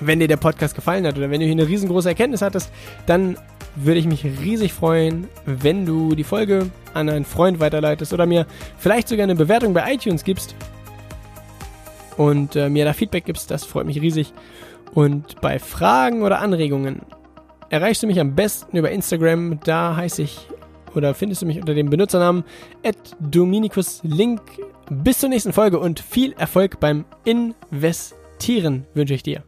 [0.00, 2.70] Wenn dir der Podcast gefallen hat oder wenn du hier eine riesengroße Erkenntnis hattest,
[3.06, 3.38] dann
[3.76, 8.46] würde ich mich riesig freuen, wenn du die Folge an einen Freund weiterleitest oder mir
[8.78, 10.54] vielleicht sogar eine Bewertung bei iTunes gibst
[12.16, 13.50] und äh, mir da Feedback gibst.
[13.50, 14.32] Das freut mich riesig.
[14.94, 17.02] Und bei Fragen oder Anregungen
[17.70, 19.60] erreichst du mich am besten über Instagram.
[19.64, 20.48] Da heiße ich
[20.94, 22.44] oder findest du mich unter dem Benutzernamen
[23.20, 24.40] @dominicuslink.
[24.90, 29.42] Bis zur nächsten Folge und viel Erfolg beim Investieren wünsche ich dir.